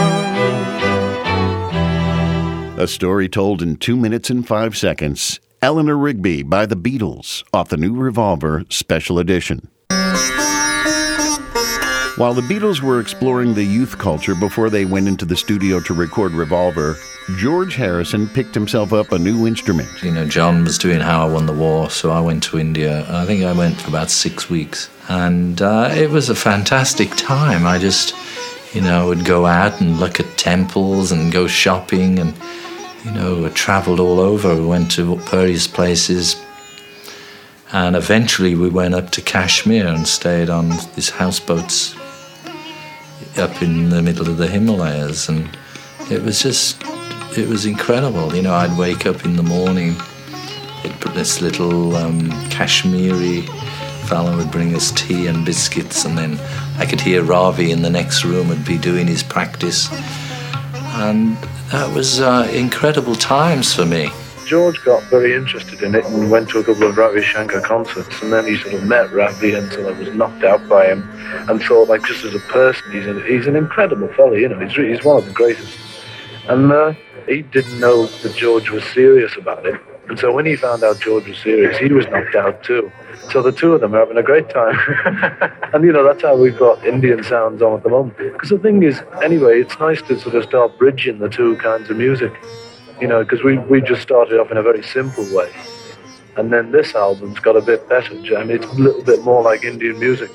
A 2.81 2.87
story 2.87 3.29
told 3.29 3.61
in 3.61 3.77
two 3.77 3.95
minutes 3.95 4.31
and 4.31 4.47
five 4.47 4.75
seconds. 4.75 5.39
Eleanor 5.61 5.95
Rigby 5.95 6.41
by 6.41 6.65
the 6.65 6.75
Beatles 6.75 7.43
off 7.53 7.69
the 7.69 7.77
new 7.77 7.93
Revolver 7.93 8.65
Special 8.69 9.19
Edition. 9.19 9.69
While 12.17 12.33
the 12.33 12.41
Beatles 12.49 12.81
were 12.81 12.99
exploring 12.99 13.53
the 13.53 13.63
youth 13.63 13.99
culture 13.99 14.33
before 14.33 14.71
they 14.71 14.85
went 14.85 15.07
into 15.07 15.25
the 15.25 15.35
studio 15.35 15.79
to 15.81 15.93
record 15.93 16.31
Revolver, 16.31 16.95
George 17.37 17.75
Harrison 17.75 18.27
picked 18.27 18.55
himself 18.55 18.93
up 18.93 19.11
a 19.11 19.19
new 19.19 19.45
instrument. 19.45 19.87
You 20.01 20.09
know, 20.09 20.27
John 20.27 20.63
was 20.63 20.79
doing 20.79 21.01
How 21.01 21.27
I 21.27 21.31
Won 21.31 21.45
the 21.45 21.53
War, 21.53 21.91
so 21.91 22.09
I 22.09 22.19
went 22.19 22.41
to 22.45 22.57
India. 22.57 23.05
I 23.07 23.27
think 23.27 23.43
I 23.43 23.53
went 23.53 23.79
for 23.79 23.89
about 23.89 24.09
six 24.09 24.49
weeks. 24.49 24.89
And 25.07 25.61
uh, 25.61 25.91
it 25.93 26.09
was 26.09 26.29
a 26.29 26.35
fantastic 26.35 27.15
time. 27.15 27.67
I 27.67 27.77
just, 27.77 28.15
you 28.73 28.81
know, 28.81 29.05
would 29.05 29.23
go 29.23 29.45
out 29.45 29.79
and 29.81 29.99
look 29.99 30.19
at 30.19 30.25
temples 30.39 31.11
and 31.11 31.31
go 31.31 31.45
shopping 31.45 32.17
and, 32.17 32.33
you 33.05 33.11
know, 33.11 33.49
traveled 33.49 33.99
all 33.99 34.19
over. 34.19 34.55
We 34.55 34.65
went 34.65 34.91
to 34.91 35.15
various 35.17 35.67
places. 35.67 36.41
And 37.73 37.95
eventually 37.95 38.55
we 38.55 38.69
went 38.69 38.93
up 38.93 39.11
to 39.11 39.21
Kashmir 39.21 39.87
and 39.87 40.07
stayed 40.07 40.49
on 40.49 40.69
these 40.95 41.09
houseboats 41.09 41.95
up 43.37 43.61
in 43.61 43.89
the 43.89 44.01
middle 44.01 44.27
of 44.27 44.37
the 44.37 44.47
Himalayas. 44.47 45.29
And 45.29 45.49
it 46.09 46.21
was 46.21 46.41
just, 46.41 46.81
it 47.37 47.47
was 47.47 47.65
incredible. 47.65 48.35
You 48.35 48.41
know, 48.41 48.53
I'd 48.53 48.77
wake 48.77 49.05
up 49.05 49.25
in 49.25 49.35
the 49.35 49.43
morning, 49.43 49.95
they'd 50.83 50.99
put 50.99 51.13
this 51.13 51.41
little 51.41 51.95
um, 51.95 52.29
Kashmiri 52.49 53.47
fellow 54.11 54.35
would 54.35 54.51
bring 54.51 54.75
us 54.75 54.91
tea 54.91 55.27
and 55.27 55.45
biscuits, 55.45 56.03
and 56.03 56.17
then 56.17 56.37
I 56.77 56.85
could 56.85 56.99
hear 56.99 57.23
Ravi 57.23 57.71
in 57.71 57.81
the 57.81 57.89
next 57.89 58.25
room 58.25 58.49
would 58.49 58.65
be 58.65 58.77
doing 58.77 59.07
his 59.07 59.23
practice. 59.23 59.87
And 60.93 61.37
that 61.71 61.93
was 61.93 62.19
uh, 62.19 62.49
incredible 62.53 63.15
times 63.15 63.73
for 63.73 63.85
me. 63.85 64.09
George 64.45 64.83
got 64.83 65.01
very 65.03 65.33
interested 65.33 65.81
in 65.81 65.95
it 65.95 66.03
and 66.03 66.29
went 66.29 66.49
to 66.49 66.59
a 66.59 66.63
couple 66.63 66.83
of 66.83 66.97
Ravi 66.97 67.21
Shankar 67.21 67.61
concerts, 67.61 68.21
and 68.21 68.33
then 68.33 68.45
he 68.45 68.57
sort 68.57 68.73
of 68.73 68.83
met 68.83 69.09
Ravi 69.13 69.51
sort 69.51 69.85
of 69.85 69.97
was 69.97 70.13
knocked 70.13 70.43
out 70.43 70.67
by 70.67 70.87
him, 70.87 71.09
and 71.47 71.61
thought 71.63 71.87
like 71.87 72.03
just 72.03 72.25
as 72.25 72.35
a 72.35 72.39
person, 72.39 72.91
he's 72.91 73.07
an, 73.07 73.23
he's 73.25 73.47
an 73.47 73.55
incredible 73.55 74.09
fellow, 74.09 74.33
you 74.33 74.49
know, 74.49 74.59
he's 74.59 74.75
he's 74.75 75.05
one 75.05 75.17
of 75.17 75.25
the 75.25 75.31
greatest. 75.31 75.79
And 76.49 76.69
uh, 76.69 76.93
he 77.27 77.43
didn't 77.43 77.79
know 77.79 78.07
that 78.07 78.35
George 78.35 78.69
was 78.71 78.83
serious 78.83 79.37
about 79.37 79.65
it, 79.65 79.79
and 80.11 80.19
so 80.19 80.31
when 80.31 80.45
he 80.45 80.55
found 80.55 80.83
out 80.83 80.99
George 80.99 81.27
was 81.27 81.39
serious, 81.39 81.77
he 81.77 81.91
was 81.91 82.05
knocked 82.07 82.35
out 82.35 82.63
too. 82.63 82.91
So 83.31 83.41
the 83.41 83.51
two 83.51 83.73
of 83.73 83.81
them 83.81 83.95
are 83.95 83.99
having 83.99 84.17
a 84.17 84.23
great 84.23 84.49
time, 84.49 84.77
and 85.73 85.83
you 85.83 85.91
know 85.91 86.03
that's 86.03 86.21
how 86.21 86.35
we've 86.35 86.59
got 86.59 86.85
Indian 86.85 87.23
sounds 87.23 87.61
on 87.61 87.77
at 87.77 87.83
the 87.83 87.89
moment. 87.89 88.17
Because 88.17 88.49
the 88.49 88.59
thing 88.59 88.83
is, 88.83 89.01
anyway, 89.23 89.61
it's 89.61 89.79
nice 89.79 90.01
to 90.03 90.19
sort 90.19 90.35
of 90.35 90.43
start 90.43 90.77
bridging 90.77 91.19
the 91.19 91.29
two 91.29 91.55
kinds 91.57 91.89
of 91.89 91.97
music 91.97 92.33
you 93.01 93.07
know, 93.07 93.23
because 93.23 93.43
we, 93.43 93.57
we 93.57 93.81
just 93.81 94.01
started 94.01 94.39
off 94.39 94.51
in 94.51 94.57
a 94.57 94.61
very 94.61 94.83
simple 94.83 95.25
way. 95.35 95.51
And 96.37 96.53
then 96.53 96.71
this 96.71 96.95
album's 96.95 97.39
got 97.39 97.57
a 97.57 97.61
bit 97.61 97.89
better. 97.89 98.13
I 98.37 98.43
mean, 98.43 98.57
it's 98.57 98.65
a 98.65 98.75
little 98.75 99.03
bit 99.03 99.23
more 99.23 99.41
like 99.41 99.65
Indian 99.65 99.99
music. 99.99 100.29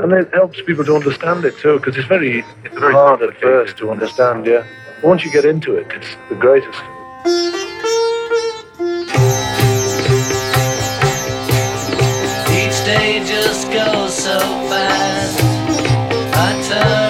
And 0.00 0.12
it 0.12 0.28
helps 0.34 0.60
people 0.62 0.84
to 0.84 0.94
understand 0.96 1.44
it 1.44 1.56
too, 1.58 1.78
because 1.78 1.96
it's 1.96 2.08
very, 2.08 2.44
it's 2.64 2.78
very 2.78 2.92
hard 2.92 3.22
at 3.22 3.40
first 3.40 3.78
to 3.78 3.90
understand, 3.90 4.46
yeah. 4.46 4.66
But 4.96 5.08
once 5.08 5.24
you 5.24 5.32
get 5.32 5.44
into 5.44 5.76
it, 5.76 5.86
it's 5.92 6.16
the 6.28 6.34
greatest. 6.34 6.80
Day 12.94 13.20
just 13.24 13.70
goes 13.70 14.14
so 14.14 14.38
fast. 14.68 15.38
I 16.46 16.48
turn 16.68 17.09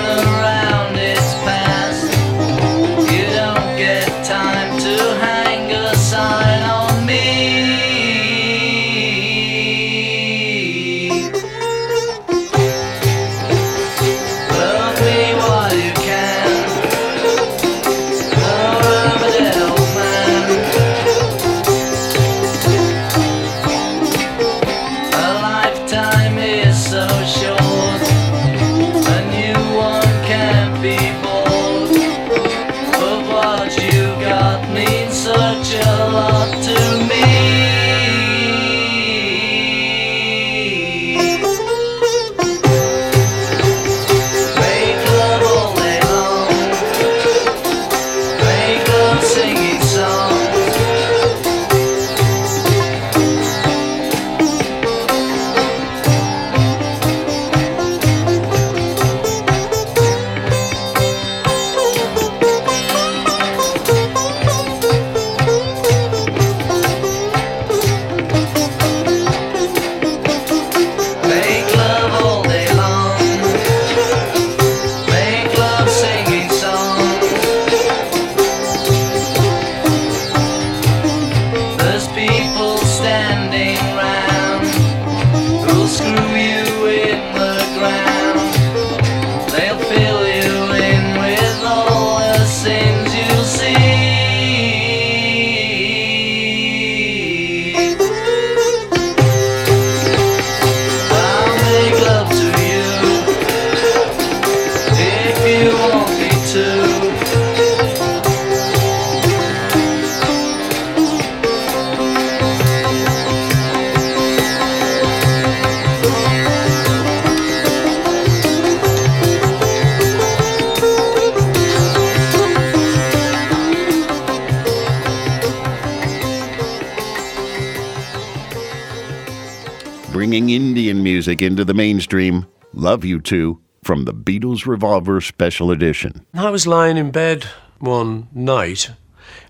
music 131.31 131.47
into 131.47 131.65
the 131.65 131.75
mainstream. 131.75 132.45
Love 132.73 133.05
You 133.05 133.21
To 133.21 133.61
from 133.85 134.05
the 134.05 134.13
Beatles 134.13 134.67
Revolver 134.67 135.21
Special 135.21 135.71
Edition. 135.71 136.27
I 136.35 136.51
was 136.51 136.67
lying 136.67 136.97
in 136.97 137.13
bed 137.13 137.45
one 137.79 138.27
night, 138.33 138.91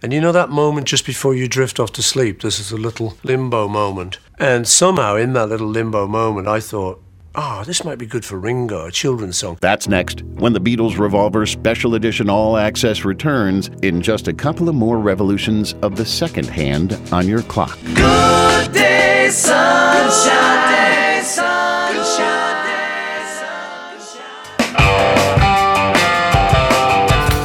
and 0.02 0.12
you 0.12 0.20
know 0.20 0.32
that 0.32 0.50
moment 0.50 0.88
just 0.88 1.06
before 1.06 1.34
you 1.34 1.48
drift 1.48 1.80
off 1.80 1.90
to 1.92 2.02
sleep? 2.02 2.42
This 2.42 2.60
is 2.60 2.70
a 2.70 2.76
little 2.76 3.16
limbo 3.22 3.66
moment. 3.66 4.18
And 4.38 4.68
somehow, 4.68 5.16
in 5.16 5.32
that 5.32 5.46
little 5.46 5.68
limbo 5.68 6.06
moment, 6.06 6.48
I 6.48 6.60
thought, 6.60 7.02
oh, 7.34 7.64
this 7.64 7.82
might 7.82 7.98
be 7.98 8.04
good 8.04 8.26
for 8.26 8.38
Ringo, 8.38 8.84
a 8.84 8.92
children's 8.92 9.38
song. 9.38 9.56
That's 9.62 9.88
next 9.88 10.22
when 10.36 10.52
the 10.52 10.60
Beatles 10.60 10.98
Revolver 10.98 11.46
Special 11.46 11.94
Edition 11.94 12.28
All 12.28 12.58
Access 12.58 13.06
returns 13.06 13.70
in 13.80 14.02
just 14.02 14.28
a 14.28 14.34
couple 14.34 14.68
of 14.68 14.74
more 14.74 14.98
revolutions 14.98 15.74
of 15.80 15.96
the 15.96 16.04
second 16.04 16.46
hand 16.50 17.00
on 17.10 17.26
your 17.26 17.40
clock. 17.40 17.78
Good 17.94 18.72
day, 18.72 19.30
sunshine. 19.30 20.39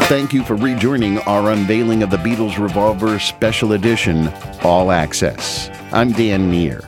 Thank 0.07 0.33
you 0.33 0.43
for 0.43 0.55
rejoining 0.55 1.17
our 1.21 1.49
unveiling 1.49 2.03
of 2.03 2.11
the 2.11 2.17
Beatles 2.17 2.59
Revolver 2.59 3.17
Special 3.17 3.73
Edition 3.73 4.27
All 4.61 4.91
Access. 4.91 5.71
I'm 5.91 6.11
Dan 6.11 6.51
Neer. 6.51 6.81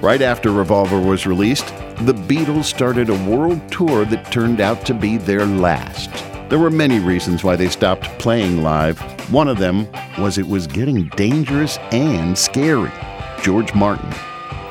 Right 0.00 0.22
after 0.22 0.50
Revolver 0.50 0.98
was 0.98 1.26
released, 1.26 1.66
the 2.06 2.14
Beatles 2.14 2.64
started 2.64 3.10
a 3.10 3.24
world 3.30 3.60
tour 3.70 4.06
that 4.06 4.32
turned 4.32 4.62
out 4.62 4.86
to 4.86 4.94
be 4.94 5.18
their 5.18 5.44
last. 5.44 6.10
There 6.48 6.58
were 6.58 6.70
many 6.70 7.00
reasons 7.00 7.44
why 7.44 7.54
they 7.54 7.68
stopped 7.68 8.04
playing 8.18 8.62
live. 8.62 8.98
One 9.30 9.48
of 9.48 9.58
them 9.58 9.86
was 10.18 10.38
it 10.38 10.48
was 10.48 10.66
getting 10.66 11.08
dangerous 11.16 11.76
and 11.92 12.36
scary. 12.38 12.90
George 13.42 13.74
Martin. 13.74 14.10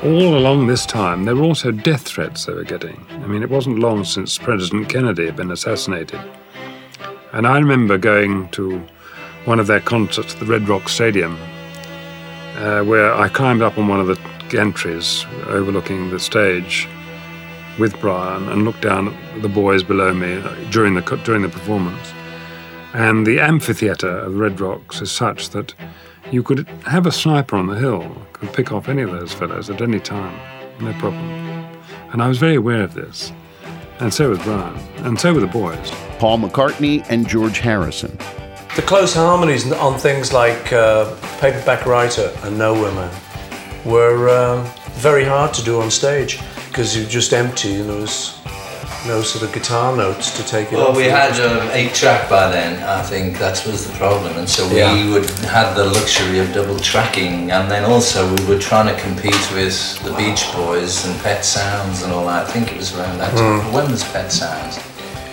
All 0.02 0.36
along 0.36 0.66
this 0.66 0.84
time, 0.84 1.24
there 1.24 1.36
were 1.36 1.44
also 1.44 1.70
death 1.70 2.02
threats 2.02 2.44
they 2.44 2.54
were 2.54 2.64
getting. 2.64 3.06
I 3.08 3.28
mean, 3.28 3.44
it 3.44 3.50
wasn't 3.50 3.78
long 3.78 4.02
since 4.02 4.36
President 4.36 4.88
Kennedy 4.88 5.26
had 5.26 5.36
been 5.36 5.52
assassinated. 5.52 6.20
And 7.32 7.46
I 7.46 7.58
remember 7.58 7.98
going 7.98 8.48
to 8.50 8.82
one 9.44 9.60
of 9.60 9.66
their 9.66 9.80
concerts 9.80 10.34
at 10.34 10.40
the 10.40 10.46
Red 10.46 10.68
Rock 10.68 10.88
Stadium, 10.88 11.38
uh, 12.56 12.82
where 12.82 13.14
I 13.14 13.28
climbed 13.28 13.62
up 13.62 13.78
on 13.78 13.88
one 13.88 14.00
of 14.00 14.06
the 14.06 14.16
gantries 14.48 15.26
overlooking 15.46 16.10
the 16.10 16.18
stage 16.18 16.88
with 17.78 17.98
Brian 18.00 18.48
and 18.48 18.64
looked 18.64 18.82
down 18.82 19.08
at 19.08 19.42
the 19.42 19.48
boys 19.48 19.82
below 19.82 20.12
me 20.12 20.42
during 20.70 20.94
the 20.94 21.02
during 21.24 21.42
the 21.42 21.48
performance. 21.48 22.12
And 22.94 23.26
the 23.26 23.40
amphitheatre 23.40 24.18
of 24.18 24.36
Red 24.36 24.60
Rocks 24.60 25.00
is 25.02 25.12
such 25.12 25.50
that 25.50 25.74
you 26.32 26.42
could 26.42 26.66
have 26.86 27.06
a 27.06 27.12
sniper 27.12 27.56
on 27.56 27.66
the 27.66 27.76
hill, 27.76 28.16
could 28.32 28.52
pick 28.52 28.72
off 28.72 28.88
any 28.88 29.02
of 29.02 29.10
those 29.10 29.32
fellows 29.32 29.70
at 29.70 29.82
any 29.82 30.00
time, 30.00 30.38
no 30.80 30.92
problem. 30.94 31.24
And 32.12 32.22
I 32.22 32.28
was 32.28 32.38
very 32.38 32.56
aware 32.56 32.82
of 32.82 32.94
this. 32.94 33.32
And 34.00 34.12
so 34.12 34.30
was 34.30 34.38
Brian, 34.40 34.76
and 35.04 35.20
so 35.20 35.34
were 35.34 35.40
the 35.40 35.46
boys. 35.46 36.07
Paul 36.18 36.38
McCartney 36.38 37.04
and 37.08 37.26
George 37.28 37.58
Harrison. 37.58 38.16
The 38.76 38.82
close 38.82 39.14
harmonies 39.14 39.70
on 39.72 39.98
things 39.98 40.32
like 40.32 40.72
uh, 40.72 41.14
Paperback 41.40 41.86
Writer 41.86 42.32
and 42.42 42.58
Nowhere 42.58 42.92
Man 42.92 43.10
were 43.84 44.28
uh, 44.28 44.62
very 44.94 45.24
hard 45.24 45.54
to 45.54 45.64
do 45.64 45.80
on 45.80 45.90
stage 45.90 46.40
because 46.68 46.96
you're 46.96 47.08
just 47.08 47.32
empty 47.32 47.76
and 47.80 47.88
there 47.88 48.00
was 48.00 48.34
no 49.06 49.22
sort 49.22 49.44
of 49.44 49.52
guitar 49.54 49.96
notes 49.96 50.36
to 50.36 50.44
take 50.44 50.72
it 50.72 50.76
Well, 50.76 50.88
off. 50.88 50.96
we 50.96 51.04
had 51.04 51.38
um, 51.40 51.68
eight 51.72 51.94
track 51.94 52.28
by 52.28 52.50
then. 52.50 52.82
I 52.82 53.00
think 53.02 53.38
that 53.38 53.64
was 53.64 53.86
the 53.88 53.96
problem, 53.96 54.36
and 54.36 54.48
so 54.48 54.68
we 54.68 54.78
Yeah. 54.78 55.10
would 55.12 55.24
had 55.46 55.74
the 55.74 55.84
luxury 55.84 56.40
of 56.40 56.52
double 56.52 56.78
tracking, 56.80 57.52
and 57.52 57.70
then 57.70 57.84
also 57.84 58.28
we 58.36 58.44
were 58.46 58.58
trying 58.58 58.92
to 58.94 59.00
compete 59.00 59.38
with 59.54 60.02
the 60.02 60.12
Beach 60.14 60.52
Boys 60.52 61.06
and 61.06 61.18
Pet 61.22 61.44
Sounds 61.44 62.02
and 62.02 62.12
all 62.12 62.26
that. 62.26 62.48
I 62.48 62.50
think 62.50 62.72
it 62.72 62.76
was 62.76 62.92
around 62.98 63.18
that 63.18 63.30
time. 63.36 63.60
Mm. 63.60 63.72
When 63.72 63.90
was 63.90 64.02
Pet 64.04 64.32
Sounds? 64.32 64.78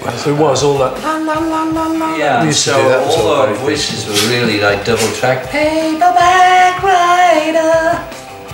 It 0.07 0.37
was 0.39 0.63
all 0.63 0.77
that. 0.79 1.01
La, 1.01 1.17
la, 1.17 1.39
la, 1.39 1.63
la, 1.63 1.87
la. 1.87 2.15
Yeah, 2.15 2.41
We 2.41 2.47
used 2.47 2.63
to 2.65 2.69
so 2.71 2.77
do 2.83 2.89
that 2.89 3.03
all 3.07 3.11
sort 3.11 3.25
of 3.25 3.39
our 3.39 3.45
very 3.47 3.57
voices 3.59 4.05
were 4.07 4.29
really 4.29 4.59
like 4.61 4.85
double 4.85 5.11
track. 5.13 5.49
Paperback 5.49 6.81
Writer. 6.83 8.01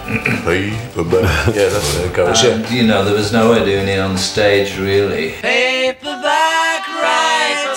Paperback. 0.46 1.48
Yeah, 1.56 1.70
that's 1.70 1.96
where 1.96 2.08
it 2.08 2.14
goes. 2.14 2.44
And, 2.44 2.70
you 2.70 2.88
know, 2.88 3.04
there 3.04 3.14
was 3.16 3.32
no 3.34 3.52
way 3.52 3.64
doing 3.66 3.88
it 3.88 4.00
on 4.00 4.18
stage 4.18 4.78
really. 4.78 5.32
Paperback 5.42 6.88
You 6.88 7.76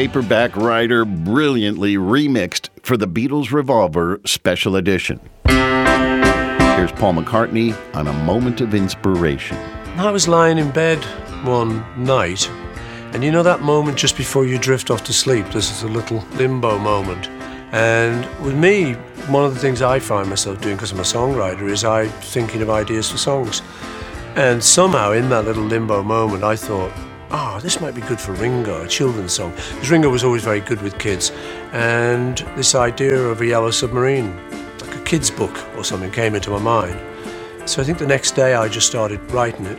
Paperback 0.00 0.56
Writer 0.56 1.04
brilliantly 1.04 1.96
remixed 1.96 2.70
for 2.82 2.96
the 2.96 3.06
Beatles 3.06 3.52
Revolver 3.52 4.18
Special 4.24 4.76
Edition. 4.76 5.20
Here's 5.44 6.90
Paul 6.92 7.12
McCartney 7.12 7.76
on 7.94 8.06
a 8.06 8.12
moment 8.24 8.62
of 8.62 8.74
inspiration. 8.74 9.58
I 9.98 10.10
was 10.10 10.26
lying 10.26 10.56
in 10.56 10.70
bed 10.70 11.04
one 11.44 11.84
night, 12.02 12.48
and 13.12 13.22
you 13.22 13.30
know 13.30 13.42
that 13.42 13.60
moment 13.60 13.98
just 13.98 14.16
before 14.16 14.46
you 14.46 14.56
drift 14.56 14.90
off 14.90 15.04
to 15.04 15.12
sleep? 15.12 15.44
This 15.50 15.70
is 15.70 15.82
a 15.82 15.88
little 15.88 16.24
limbo 16.36 16.78
moment. 16.78 17.28
And 17.70 18.24
with 18.42 18.56
me, 18.56 18.94
one 19.28 19.44
of 19.44 19.52
the 19.52 19.60
things 19.60 19.82
I 19.82 19.98
find 19.98 20.30
myself 20.30 20.62
doing 20.62 20.76
because 20.76 20.92
I'm 20.92 21.00
a 21.00 21.02
songwriter 21.02 21.68
is 21.68 21.84
I 21.84 22.06
thinking 22.06 22.62
of 22.62 22.70
ideas 22.70 23.10
for 23.10 23.18
songs. 23.18 23.60
And 24.34 24.64
somehow 24.64 25.12
in 25.12 25.28
that 25.28 25.44
little 25.44 25.64
limbo 25.64 26.02
moment, 26.02 26.42
I 26.42 26.56
thought, 26.56 26.90
oh, 27.30 27.60
this 27.62 27.80
might 27.80 27.94
be 27.94 28.00
good 28.02 28.20
for 28.20 28.32
Ringo, 28.32 28.82
a 28.82 28.88
children's 28.88 29.32
song. 29.32 29.52
Because 29.52 29.90
Ringo 29.90 30.08
was 30.08 30.24
always 30.24 30.42
very 30.42 30.60
good 30.60 30.82
with 30.82 30.98
kids. 30.98 31.32
And 31.72 32.38
this 32.56 32.74
idea 32.74 33.16
of 33.16 33.40
a 33.40 33.46
yellow 33.46 33.70
submarine, 33.70 34.36
like 34.80 34.96
a 34.96 35.02
kid's 35.04 35.30
book 35.30 35.56
or 35.76 35.84
something, 35.84 36.10
came 36.10 36.34
into 36.34 36.50
my 36.50 36.58
mind. 36.58 36.98
So 37.68 37.80
I 37.80 37.84
think 37.84 37.98
the 37.98 38.06
next 38.06 38.32
day 38.32 38.54
I 38.54 38.68
just 38.68 38.86
started 38.86 39.20
writing 39.30 39.66
it. 39.66 39.78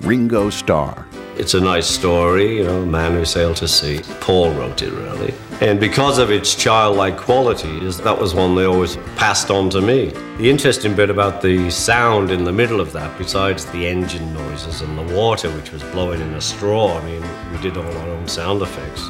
Ringo 0.00 0.50
Starr. 0.50 1.06
It's 1.36 1.54
a 1.54 1.60
nice 1.60 1.86
story, 1.86 2.58
you 2.58 2.64
know, 2.64 2.84
Man 2.84 3.12
Who 3.12 3.24
Sailed 3.24 3.56
to 3.56 3.68
Sea. 3.68 4.00
Paul 4.20 4.52
wrote 4.52 4.82
it, 4.82 4.92
really. 4.92 5.32
And 5.60 5.78
because 5.78 6.18
of 6.18 6.30
its 6.30 6.54
childlike 6.54 7.18
qualities, 7.18 7.98
that 7.98 8.18
was 8.18 8.34
one 8.34 8.54
they 8.54 8.64
always 8.64 8.96
passed 9.16 9.50
on 9.50 9.68
to 9.70 9.82
me. 9.82 10.06
The 10.38 10.48
interesting 10.48 10.96
bit 10.96 11.10
about 11.10 11.42
the 11.42 11.70
sound 11.70 12.30
in 12.30 12.44
the 12.44 12.52
middle 12.52 12.80
of 12.80 12.92
that, 12.92 13.18
besides 13.18 13.66
the 13.66 13.86
engine 13.86 14.32
noises 14.32 14.80
and 14.80 14.96
the 14.96 15.14
water 15.14 15.50
which 15.50 15.70
was 15.70 15.82
blowing 15.82 16.22
in 16.22 16.32
a 16.32 16.40
straw, 16.40 16.96
I 16.96 17.04
mean, 17.04 17.22
we 17.52 17.58
did 17.60 17.76
all 17.76 17.84
our 17.84 18.08
own 18.08 18.26
sound 18.26 18.62
effects. 18.62 19.06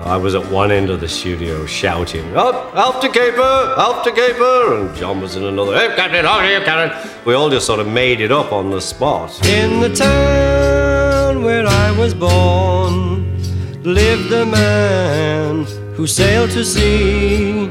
I 0.00 0.18
was 0.18 0.34
at 0.34 0.46
one 0.52 0.70
end 0.70 0.90
of 0.90 1.00
the 1.00 1.08
studio 1.08 1.64
shouting, 1.64 2.36
Up, 2.36 2.74
help 2.74 3.00
to 3.00 3.08
caper, 3.08 3.74
help 3.78 4.04
to 4.04 4.12
caper, 4.12 4.76
and 4.76 4.94
John 4.94 5.22
was 5.22 5.36
in 5.36 5.44
another, 5.44 5.74
Hey, 5.78 5.96
Captain, 5.96 6.26
how 6.26 6.40
are 6.40 6.52
you, 6.52 6.60
Captain? 6.60 7.10
We 7.24 7.32
all 7.32 7.48
just 7.48 7.64
sort 7.64 7.80
of 7.80 7.88
made 7.88 8.20
it 8.20 8.30
up 8.30 8.52
on 8.52 8.70
the 8.70 8.82
spot. 8.82 9.30
In 9.48 9.80
the 9.80 9.88
town 9.88 11.42
where 11.42 11.66
I 11.66 11.98
was 11.98 12.12
born 12.12 13.34
lived 13.82 14.30
a 14.32 14.44
man 14.44 15.85
who 15.96 16.06
sailed 16.06 16.50
to 16.50 16.62
sea, 16.62 17.70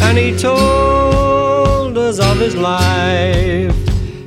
and 0.00 0.18
he 0.18 0.36
told 0.36 1.96
us 1.96 2.18
of 2.18 2.38
his 2.38 2.54
life 2.54 3.74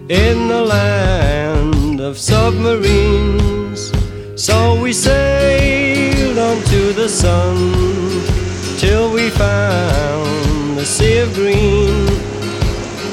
in 0.09 0.47
the 0.47 0.63
land 0.65 2.01
of 2.01 2.17
submarines. 2.17 3.91
So 4.35 4.81
we 4.81 4.91
sailed 4.93 6.39
on 6.39 6.57
to 6.73 6.93
the 6.93 7.07
sun 7.07 7.55
till 8.79 9.13
we 9.13 9.29
found 9.29 10.77
the 10.79 10.85
sea 10.85 11.19
of 11.19 11.31
green, 11.35 12.07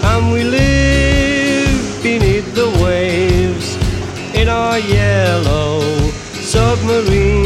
and 0.03 0.33
we 0.33 0.45
lived 0.45 2.03
beneath 2.03 2.55
the 2.55 2.71
waves 2.83 3.77
in 4.35 4.49
our 4.49 4.79
yellow 4.79 5.83
submarine. 6.55 7.46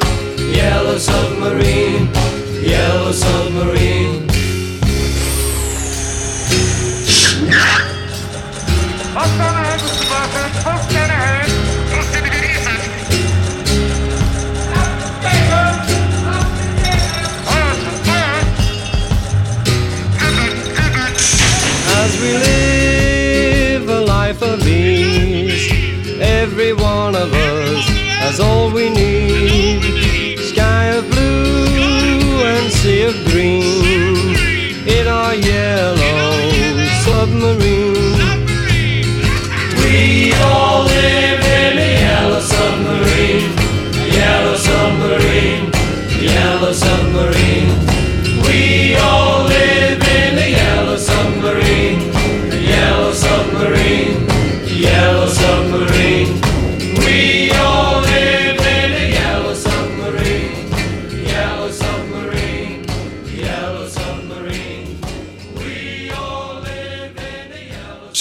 yellow 0.91 0.99
submarine, 0.99 2.09
yellow 2.61 3.11
submarine. 3.13 4.27
As 21.93 22.21
we 22.21 22.33
live 22.33 23.87
a 23.87 24.01
life 24.01 24.41
of 24.41 24.67
ease, 24.67 25.71
every 26.19 26.73
one 26.73 27.15
of 27.15 27.33
us 27.33 27.85
has 28.19 28.41
all 28.41 28.69
we 28.71 28.89
need. 28.89 29.10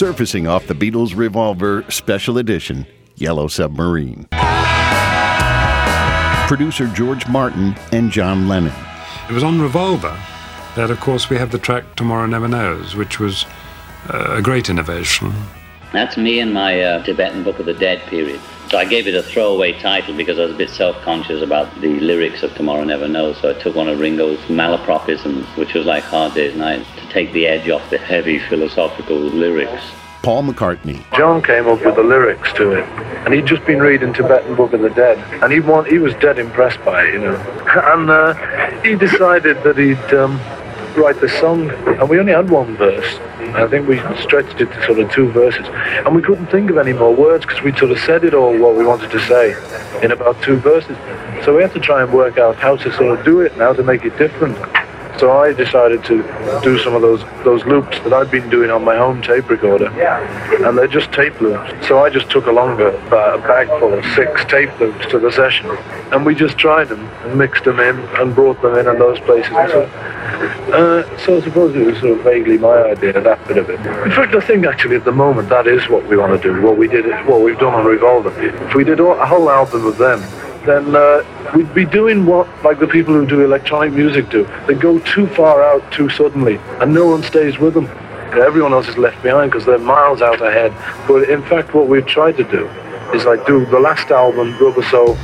Surfacing 0.00 0.46
off 0.46 0.66
the 0.66 0.72
Beatles 0.72 1.14
Revolver 1.14 1.84
Special 1.90 2.38
Edition, 2.38 2.86
Yellow 3.16 3.48
Submarine. 3.48 4.26
Producer 6.48 6.86
George 6.94 7.28
Martin 7.28 7.76
and 7.92 8.10
John 8.10 8.48
Lennon. 8.48 8.72
It 9.28 9.34
was 9.34 9.44
on 9.44 9.60
Revolver 9.60 10.18
that, 10.74 10.90
of 10.90 10.98
course, 11.00 11.28
we 11.28 11.36
have 11.36 11.50
the 11.50 11.58
track 11.58 11.96
Tomorrow 11.96 12.24
Never 12.28 12.48
Knows, 12.48 12.96
which 12.96 13.20
was 13.20 13.44
uh, 14.08 14.36
a 14.38 14.40
great 14.40 14.70
innovation. 14.70 15.34
That's 15.92 16.16
me 16.16 16.40
in 16.40 16.54
my 16.54 16.80
uh, 16.80 17.02
Tibetan 17.02 17.44
Book 17.44 17.58
of 17.58 17.66
the 17.66 17.74
Dead 17.74 18.00
period. 18.08 18.40
So 18.70 18.78
I 18.78 18.84
gave 18.84 19.08
it 19.08 19.16
a 19.16 19.22
throwaway 19.24 19.72
title 19.80 20.16
because 20.16 20.38
I 20.38 20.42
was 20.42 20.52
a 20.52 20.56
bit 20.56 20.70
self-conscious 20.70 21.42
about 21.42 21.80
the 21.80 21.98
lyrics 21.98 22.44
of 22.44 22.54
Tomorrow 22.54 22.84
Never 22.84 23.08
Knows. 23.08 23.36
So 23.38 23.50
I 23.50 23.54
took 23.54 23.74
one 23.74 23.88
of 23.88 23.98
Ringo's 23.98 24.38
malapropisms, 24.42 25.44
which 25.56 25.74
was 25.74 25.86
like 25.86 26.04
Hard 26.04 26.34
Day's 26.34 26.54
Night, 26.54 26.86
to 26.98 27.08
take 27.08 27.32
the 27.32 27.48
edge 27.48 27.68
off 27.68 27.90
the 27.90 27.98
heavy 27.98 28.38
philosophical 28.38 29.16
lyrics. 29.16 29.82
Paul 30.22 30.44
McCartney. 30.44 31.02
John 31.16 31.42
came 31.42 31.66
up 31.66 31.84
with 31.84 31.96
the 31.96 32.04
lyrics 32.04 32.52
to 32.52 32.70
it, 32.74 32.84
and 33.24 33.34
he'd 33.34 33.46
just 33.46 33.66
been 33.66 33.80
reading 33.80 34.12
Tibetan 34.12 34.54
Book 34.54 34.72
of 34.72 34.82
the 34.82 34.90
Dead, 34.90 35.18
and 35.42 35.52
he 35.52 35.58
want, 35.58 35.88
he 35.88 35.98
was 35.98 36.14
dead 36.14 36.38
impressed 36.38 36.84
by 36.84 37.02
it, 37.02 37.14
you 37.14 37.20
know. 37.20 37.36
And 37.92 38.08
uh, 38.08 38.34
he 38.82 38.94
decided 38.94 39.60
that 39.64 39.78
he'd 39.78 40.14
um, 40.14 40.38
write 41.00 41.20
the 41.20 41.28
song, 41.28 41.70
and 41.70 42.08
we 42.08 42.18
only 42.18 42.32
had 42.32 42.50
one 42.50 42.76
verse. 42.76 43.18
I 43.54 43.66
think 43.68 43.88
we 43.88 43.98
stretched 44.20 44.60
it 44.60 44.66
to 44.66 44.84
sort 44.84 44.98
of 44.98 45.10
two 45.10 45.30
verses, 45.30 45.66
and 46.04 46.14
we 46.14 46.20
couldn't 46.20 46.48
think 46.48 46.70
of 46.70 46.76
any 46.76 46.92
more 46.92 47.14
words 47.14 47.46
because 47.46 47.62
we'd 47.62 47.78
sort 47.78 47.90
of 47.90 47.98
said 48.00 48.22
it 48.22 48.34
all 48.34 48.56
what 48.58 48.76
we 48.76 48.84
wanted 48.84 49.10
to 49.10 49.20
say 49.20 49.56
in 50.04 50.12
about 50.12 50.40
two 50.42 50.56
verses. 50.56 50.96
So 51.44 51.56
we 51.56 51.62
had 51.62 51.72
to 51.72 51.80
try 51.80 52.02
and 52.02 52.12
work 52.12 52.36
out 52.36 52.56
how 52.56 52.76
to 52.76 52.92
sort 52.92 53.18
of 53.18 53.24
do 53.24 53.40
it 53.40 53.52
and 53.52 53.62
how 53.62 53.72
to 53.72 53.82
make 53.82 54.04
it 54.04 54.16
different. 54.18 54.58
So 55.20 55.30
I 55.32 55.52
decided 55.52 56.02
to 56.04 56.22
do 56.62 56.78
some 56.78 56.94
of 56.94 57.02
those 57.02 57.22
those 57.44 57.62
loops 57.66 57.98
that 58.00 58.12
I'd 58.14 58.30
been 58.30 58.48
doing 58.48 58.70
on 58.70 58.82
my 58.82 58.96
home 58.96 59.20
tape 59.20 59.50
recorder, 59.50 59.88
and 60.66 60.78
they're 60.78 60.86
just 60.86 61.12
tape 61.12 61.38
loops. 61.42 61.86
So 61.86 62.02
I 62.02 62.08
just 62.08 62.30
took 62.30 62.46
along 62.46 62.80
a, 62.80 62.86
a 62.86 63.38
bag 63.38 63.68
full 63.78 63.92
of 63.92 64.02
six 64.16 64.46
tape 64.46 64.70
loops 64.80 65.06
to 65.08 65.18
the 65.18 65.30
session, 65.30 65.66
and 66.10 66.24
we 66.24 66.34
just 66.34 66.56
tried 66.56 66.88
them 66.88 67.06
and 67.24 67.36
mixed 67.36 67.64
them 67.64 67.80
in 67.80 67.98
and 68.16 68.34
brought 68.34 68.62
them 68.62 68.76
in 68.78 68.88
in 68.88 68.98
those 68.98 69.20
places. 69.20 69.52
And 69.54 69.70
so, 69.70 69.82
uh, 70.72 71.18
so 71.18 71.36
I 71.36 71.40
suppose 71.42 71.76
it 71.76 71.84
was 71.84 71.98
sort 72.00 72.18
of 72.18 72.24
vaguely 72.24 72.56
my 72.56 72.82
idea, 72.84 73.20
that 73.20 73.46
bit 73.46 73.58
of 73.58 73.68
it. 73.68 73.78
In 73.78 74.12
fact, 74.12 74.34
I 74.34 74.40
think 74.40 74.64
actually 74.64 74.96
at 74.96 75.04
the 75.04 75.12
moment 75.12 75.50
that 75.50 75.66
is 75.66 75.86
what 75.90 76.06
we 76.06 76.16
want 76.16 76.40
to 76.40 76.48
do. 76.48 76.62
What 76.62 76.78
we 76.78 76.88
did, 76.88 77.04
what 77.26 77.42
we've 77.42 77.58
done 77.58 77.74
on 77.74 77.84
Revolver. 77.84 78.32
If 78.40 78.74
we 78.74 78.84
did 78.84 79.00
all, 79.00 79.20
a 79.20 79.26
whole 79.26 79.50
album 79.50 79.84
of 79.84 79.98
them, 79.98 80.22
then 80.64 80.94
uh, 80.94 81.22
we'd 81.54 81.72
be 81.74 81.84
doing 81.84 82.26
what 82.26 82.48
like 82.62 82.78
the 82.78 82.86
people 82.86 83.14
who 83.14 83.26
do 83.26 83.44
electronic 83.44 83.92
music 83.92 84.28
do. 84.30 84.48
They 84.66 84.74
go 84.74 84.98
too 85.00 85.26
far 85.28 85.62
out 85.62 85.90
too 85.92 86.08
suddenly, 86.10 86.58
and 86.80 86.92
no 86.92 87.06
one 87.06 87.22
stays 87.22 87.58
with 87.58 87.74
them. 87.74 87.86
Everyone 88.32 88.72
else 88.72 88.88
is 88.88 88.96
left 88.96 89.22
behind 89.22 89.50
because 89.50 89.66
they're 89.66 89.78
miles 89.78 90.22
out 90.22 90.40
ahead. 90.40 90.72
But 91.08 91.28
in 91.28 91.42
fact, 91.42 91.74
what 91.74 91.88
we've 91.88 92.06
tried 92.06 92.36
to 92.36 92.44
do 92.44 92.68
is 93.14 93.24
like 93.24 93.44
do 93.46 93.66
the 93.66 93.80
last 93.80 94.10
album, 94.10 94.56
Rubber 94.58 94.82
Soul, 94.82 95.16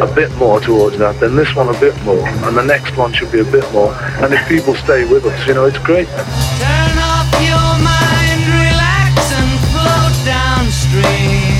a 0.00 0.12
bit 0.14 0.34
more 0.36 0.60
towards 0.60 0.98
that, 0.98 1.18
then 1.20 1.36
this 1.36 1.54
one 1.54 1.68
a 1.68 1.78
bit 1.80 2.00
more, 2.04 2.26
and 2.28 2.56
the 2.56 2.64
next 2.64 2.96
one 2.96 3.12
should 3.12 3.32
be 3.32 3.40
a 3.40 3.44
bit 3.44 3.70
more. 3.72 3.92
And 4.22 4.32
if 4.32 4.46
people 4.48 4.74
stay 4.74 5.04
with 5.04 5.24
us, 5.24 5.46
you 5.46 5.54
know, 5.54 5.64
it's 5.64 5.78
great. 5.78 6.08
Turn 6.08 6.96
off 6.98 7.28
your 7.40 7.70
mind, 7.80 8.42
relax 8.48 9.32
and 9.32 9.52
float 9.72 10.14
downstream. 10.24 11.50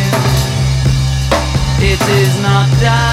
It 1.82 2.00
is 2.00 2.42
not 2.42 2.68
dying. 2.80 3.09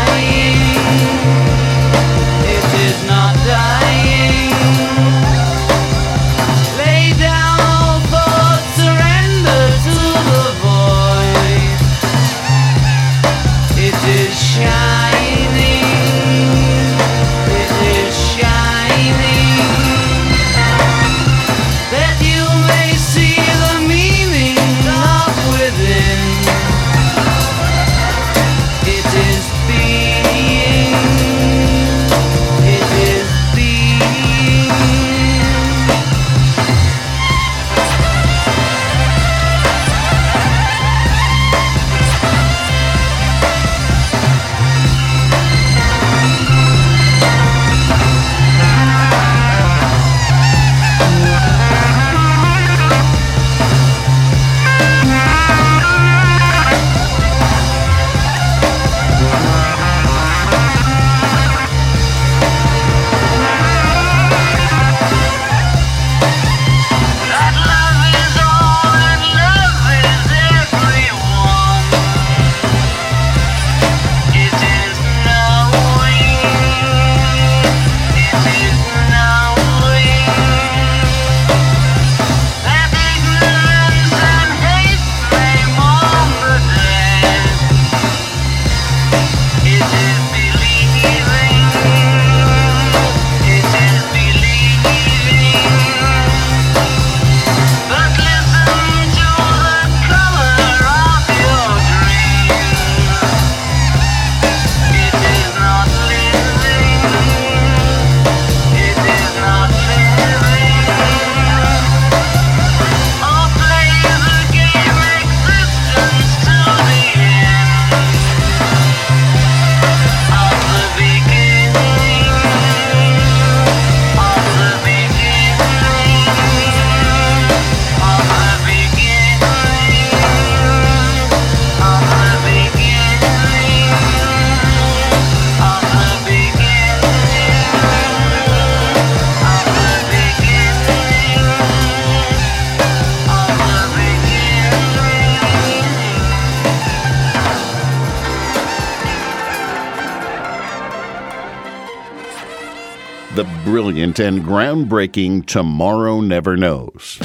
Brilliant 153.88 154.20
and 154.20 154.44
groundbreaking 154.44 155.46
Tomorrow 155.46 156.20
Never 156.20 156.58
Knows. 156.58 157.20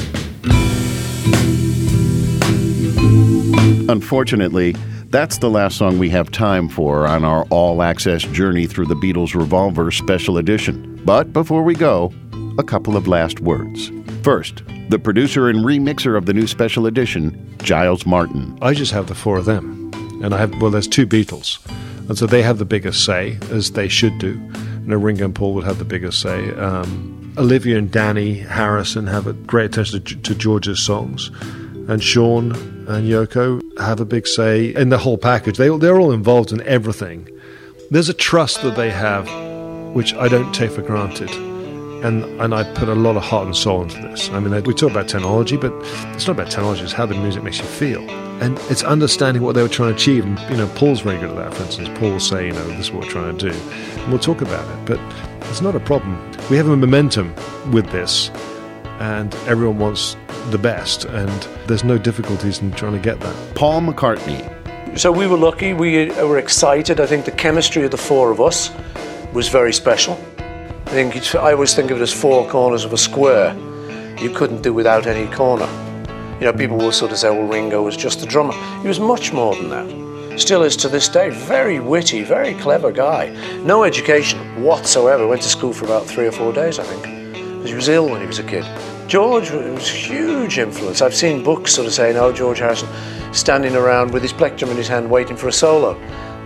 Unfortunately, 3.88 4.76
that's 5.08 5.38
the 5.38 5.50
last 5.50 5.76
song 5.76 5.98
we 5.98 6.08
have 6.10 6.30
time 6.30 6.68
for 6.68 7.04
on 7.04 7.24
our 7.24 7.44
all 7.50 7.82
access 7.82 8.22
journey 8.22 8.68
through 8.68 8.86
the 8.86 8.94
Beatles 8.94 9.34
Revolver 9.34 9.90
Special 9.90 10.38
Edition. 10.38 11.00
But 11.04 11.32
before 11.32 11.64
we 11.64 11.74
go, 11.74 12.12
a 12.58 12.62
couple 12.62 12.96
of 12.96 13.08
last 13.08 13.40
words. 13.40 13.90
First, 14.22 14.62
the 14.88 15.00
producer 15.00 15.48
and 15.48 15.64
remixer 15.64 16.16
of 16.16 16.26
the 16.26 16.32
new 16.32 16.46
special 16.46 16.86
edition, 16.86 17.56
Giles 17.64 18.06
Martin. 18.06 18.56
I 18.62 18.74
just 18.74 18.92
have 18.92 19.08
the 19.08 19.16
four 19.16 19.38
of 19.38 19.46
them. 19.46 19.90
And 20.22 20.32
I 20.32 20.38
have, 20.38 20.62
well, 20.62 20.70
there's 20.70 20.86
two 20.86 21.08
Beatles. 21.08 21.58
And 22.08 22.16
so 22.16 22.28
they 22.28 22.42
have 22.42 22.58
the 22.58 22.64
biggest 22.64 23.04
say, 23.04 23.36
as 23.50 23.72
they 23.72 23.88
should 23.88 24.16
do. 24.18 24.40
You 24.86 24.96
Ringo 24.96 25.24
and 25.24 25.34
Paul 25.34 25.54
would 25.54 25.64
have 25.64 25.78
the 25.78 25.84
biggest 25.84 26.20
say. 26.20 26.52
Um, 26.54 27.34
Olivia 27.38 27.78
and 27.78 27.90
Dhani 27.90 28.44
Harrison 28.44 29.06
have 29.06 29.26
a 29.26 29.32
great 29.32 29.66
attention 29.66 30.02
to, 30.02 30.16
to 30.16 30.34
George's 30.34 30.80
songs. 30.80 31.30
And 31.88 32.02
Sean 32.02 32.52
and 32.88 33.08
Yoko 33.08 33.62
have 33.78 34.00
a 34.00 34.04
big 34.04 34.26
say 34.26 34.74
in 34.74 34.88
the 34.88 34.98
whole 34.98 35.18
package. 35.18 35.56
They, 35.56 35.68
they're 35.78 35.98
all 35.98 36.12
involved 36.12 36.52
in 36.52 36.62
everything. 36.62 37.28
There's 37.90 38.08
a 38.08 38.14
trust 38.14 38.62
that 38.62 38.76
they 38.76 38.90
have, 38.90 39.28
which 39.94 40.14
I 40.14 40.28
don't 40.28 40.52
take 40.52 40.72
for 40.72 40.82
granted. 40.82 41.30
And, 42.04 42.24
and 42.40 42.52
I 42.52 42.64
put 42.74 42.88
a 42.88 42.94
lot 42.94 43.16
of 43.16 43.22
heart 43.22 43.46
and 43.46 43.56
soul 43.56 43.82
into 43.82 44.02
this. 44.02 44.28
I 44.30 44.40
mean, 44.40 44.62
we 44.64 44.74
talk 44.74 44.90
about 44.90 45.08
technology, 45.08 45.56
but 45.56 45.72
it's 46.14 46.26
not 46.26 46.32
about 46.32 46.50
technology, 46.50 46.82
it's 46.82 46.92
how 46.92 47.06
the 47.06 47.14
music 47.14 47.44
makes 47.44 47.58
you 47.58 47.64
feel. 47.64 48.31
And 48.42 48.58
it's 48.68 48.82
understanding 48.82 49.40
what 49.40 49.54
they 49.54 49.62
were 49.62 49.68
trying 49.68 49.90
to 49.90 49.94
achieve. 49.94 50.24
And, 50.24 50.36
you 50.50 50.56
know, 50.56 50.66
Paul's 50.74 51.00
very 51.00 51.16
good 51.16 51.30
at 51.30 51.36
that, 51.36 51.54
for 51.54 51.62
instance. 51.62 51.88
Paul 52.00 52.10
will 52.10 52.18
say, 52.18 52.48
you 52.48 52.52
know, 52.52 52.66
this 52.66 52.86
is 52.86 52.90
what 52.90 53.04
we're 53.04 53.10
trying 53.10 53.38
to 53.38 53.50
do. 53.50 53.56
And 53.56 54.08
we'll 54.08 54.18
talk 54.18 54.42
about 54.42 54.68
it. 54.68 54.84
But 54.84 55.00
it's 55.48 55.60
not 55.60 55.76
a 55.76 55.80
problem. 55.80 56.18
We 56.50 56.56
have 56.56 56.66
a 56.66 56.76
momentum 56.76 57.32
with 57.70 57.88
this, 57.90 58.30
and 58.98 59.32
everyone 59.46 59.78
wants 59.78 60.16
the 60.50 60.58
best, 60.58 61.04
and 61.04 61.30
there's 61.68 61.84
no 61.84 61.98
difficulties 61.98 62.58
in 62.58 62.72
trying 62.72 62.94
to 62.94 62.98
get 62.98 63.20
that. 63.20 63.54
Paul 63.54 63.80
McCartney. 63.80 64.42
So 64.98 65.12
we 65.12 65.28
were 65.28 65.36
lucky, 65.36 65.72
we 65.72 66.10
were 66.10 66.38
excited. 66.38 66.98
I 66.98 67.06
think 67.06 67.26
the 67.26 67.30
chemistry 67.30 67.84
of 67.84 67.92
the 67.92 67.96
four 67.96 68.32
of 68.32 68.40
us 68.40 68.72
was 69.32 69.48
very 69.48 69.72
special. 69.72 70.14
I 70.38 70.90
think 70.90 71.14
it's, 71.14 71.32
I 71.36 71.52
always 71.52 71.74
think 71.74 71.92
of 71.92 71.98
it 71.98 72.02
as 72.02 72.12
four 72.12 72.48
corners 72.48 72.84
of 72.84 72.92
a 72.92 72.98
square. 72.98 73.54
You 74.18 74.30
couldn't 74.30 74.62
do 74.62 74.74
without 74.74 75.06
any 75.06 75.32
corner. 75.32 75.68
You 76.42 76.50
know, 76.50 76.58
people 76.58 76.76
will 76.76 76.90
sort 76.90 77.12
of 77.12 77.18
say, 77.18 77.30
well, 77.30 77.46
Ringo 77.46 77.82
was 77.82 77.96
just 77.96 78.20
a 78.24 78.26
drummer. 78.26 78.54
He 78.80 78.88
was 78.88 78.98
much 78.98 79.32
more 79.32 79.54
than 79.54 79.68
that. 79.68 80.40
Still 80.40 80.64
is 80.64 80.74
to 80.78 80.88
this 80.88 81.08
day. 81.08 81.30
Very 81.30 81.78
witty, 81.78 82.24
very 82.24 82.54
clever 82.54 82.90
guy. 82.90 83.28
No 83.62 83.84
education 83.84 84.40
whatsoever. 84.60 85.24
Went 85.28 85.42
to 85.42 85.48
school 85.48 85.72
for 85.72 85.84
about 85.84 86.04
three 86.04 86.26
or 86.26 86.32
four 86.32 86.52
days, 86.52 86.80
I 86.80 86.82
think. 86.82 87.64
He 87.64 87.72
was 87.74 87.88
ill 87.88 88.08
when 88.08 88.20
he 88.20 88.26
was 88.26 88.40
a 88.40 88.42
kid. 88.42 88.64
George 89.06 89.52
was 89.52 89.88
a 89.88 89.92
huge 89.92 90.58
influence. 90.58 91.00
I've 91.00 91.14
seen 91.14 91.44
books 91.44 91.72
sort 91.72 91.86
of 91.86 91.92
saying, 91.92 92.16
oh, 92.16 92.32
George 92.32 92.58
Harrison 92.58 92.88
standing 93.32 93.76
around 93.76 94.12
with 94.12 94.22
his 94.22 94.32
plectrum 94.32 94.72
in 94.72 94.76
his 94.76 94.88
hand 94.88 95.08
waiting 95.08 95.36
for 95.36 95.46
a 95.46 95.52
solo. 95.52 95.94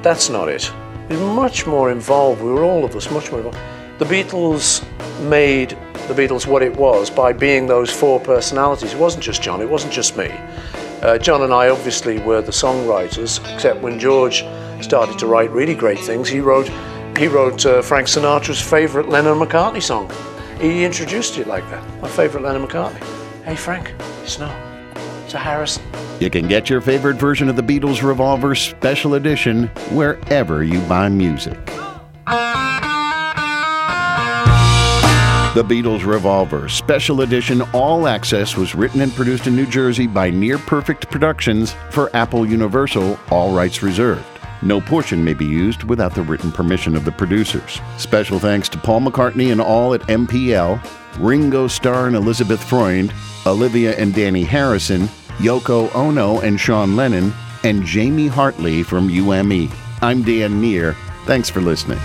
That's 0.02 0.28
not 0.28 0.50
it. 0.50 0.70
He 1.08 1.14
was 1.14 1.22
much 1.22 1.66
more 1.66 1.90
involved. 1.90 2.42
We 2.42 2.50
were 2.50 2.64
all 2.64 2.84
of 2.84 2.94
us 2.94 3.10
much 3.10 3.30
more 3.30 3.40
involved. 3.40 3.58
The 3.98 4.04
Beatles 4.04 4.84
made 5.26 5.74
the 6.08 6.14
Beatles 6.14 6.46
what 6.46 6.62
it 6.62 6.76
was 6.76 7.10
by 7.10 7.32
being 7.32 7.66
those 7.66 7.90
four 7.90 8.20
personalities. 8.20 8.92
It 8.92 8.98
wasn't 8.98 9.24
just 9.24 9.42
John, 9.42 9.60
it 9.60 9.68
wasn't 9.68 9.92
just 9.92 10.16
me. 10.16 10.30
Uh, 11.02 11.18
John 11.18 11.42
and 11.42 11.52
I 11.52 11.68
obviously 11.68 12.18
were 12.18 12.40
the 12.40 12.52
songwriters, 12.52 13.38
except 13.54 13.80
when 13.80 13.98
George 13.98 14.44
started 14.80 15.18
to 15.18 15.26
write 15.26 15.50
really 15.50 15.74
great 15.74 15.98
things, 15.98 16.28
he 16.28 16.40
wrote, 16.40 16.70
he 17.18 17.28
wrote 17.28 17.64
uh, 17.66 17.82
Frank 17.82 18.06
Sinatra's 18.06 18.60
favourite 18.60 19.08
Lennon 19.08 19.38
McCartney 19.38 19.82
song. 19.82 20.10
He 20.60 20.84
introduced 20.84 21.38
it 21.38 21.46
like 21.46 21.68
that. 21.70 21.84
My 22.00 22.08
favourite 22.08 22.44
Lennon 22.44 22.66
McCartney. 22.66 23.02
Hey 23.44 23.56
Frank, 23.56 23.92
no, 24.38 24.54
it's 25.24 25.34
a 25.34 25.38
Harrison. 25.38 25.82
You 26.18 26.30
can 26.30 26.48
get 26.48 26.70
your 26.70 26.80
favorite 26.80 27.16
version 27.16 27.48
of 27.48 27.56
the 27.56 27.62
Beatles 27.62 28.02
Revolver 28.02 28.54
Special 28.54 29.14
Edition 29.14 29.68
wherever 29.90 30.64
you 30.64 30.80
buy 30.82 31.08
music. 31.08 31.58
The 35.56 35.64
Beatles 35.64 36.04
Revolver 36.04 36.68
Special 36.68 37.22
Edition 37.22 37.62
All 37.72 38.08
Access 38.08 38.58
was 38.58 38.74
written 38.74 39.00
and 39.00 39.10
produced 39.14 39.46
in 39.46 39.56
New 39.56 39.64
Jersey 39.64 40.06
by 40.06 40.28
Neer 40.28 40.58
Perfect 40.58 41.10
Productions 41.10 41.74
for 41.88 42.14
Apple 42.14 42.44
Universal, 42.44 43.18
all 43.30 43.54
rights 43.54 43.82
reserved. 43.82 44.22
No 44.60 44.82
portion 44.82 45.24
may 45.24 45.32
be 45.32 45.46
used 45.46 45.84
without 45.84 46.14
the 46.14 46.20
written 46.20 46.52
permission 46.52 46.94
of 46.94 47.06
the 47.06 47.10
producers. 47.10 47.80
Special 47.96 48.38
thanks 48.38 48.68
to 48.68 48.76
Paul 48.76 49.00
McCartney 49.00 49.50
and 49.50 49.62
all 49.62 49.94
at 49.94 50.02
MPL, 50.02 50.78
Ringo 51.18 51.68
Starr 51.68 52.06
and 52.06 52.16
Elizabeth 52.16 52.62
Freund, 52.62 53.10
Olivia 53.46 53.96
and 53.96 54.12
Dhani 54.12 54.44
Harrison, 54.44 55.06
Yoko 55.38 55.90
Ono 55.94 56.38
and 56.40 56.60
Sean 56.60 56.96
Lennon, 56.96 57.32
and 57.64 57.82
Jamie 57.82 58.28
Hartley 58.28 58.82
from 58.82 59.08
UME. 59.08 59.70
I'm 60.02 60.22
Dan 60.22 60.60
Neer. 60.60 60.94
Thanks 61.24 61.48
for 61.48 61.62
listening. 61.62 61.98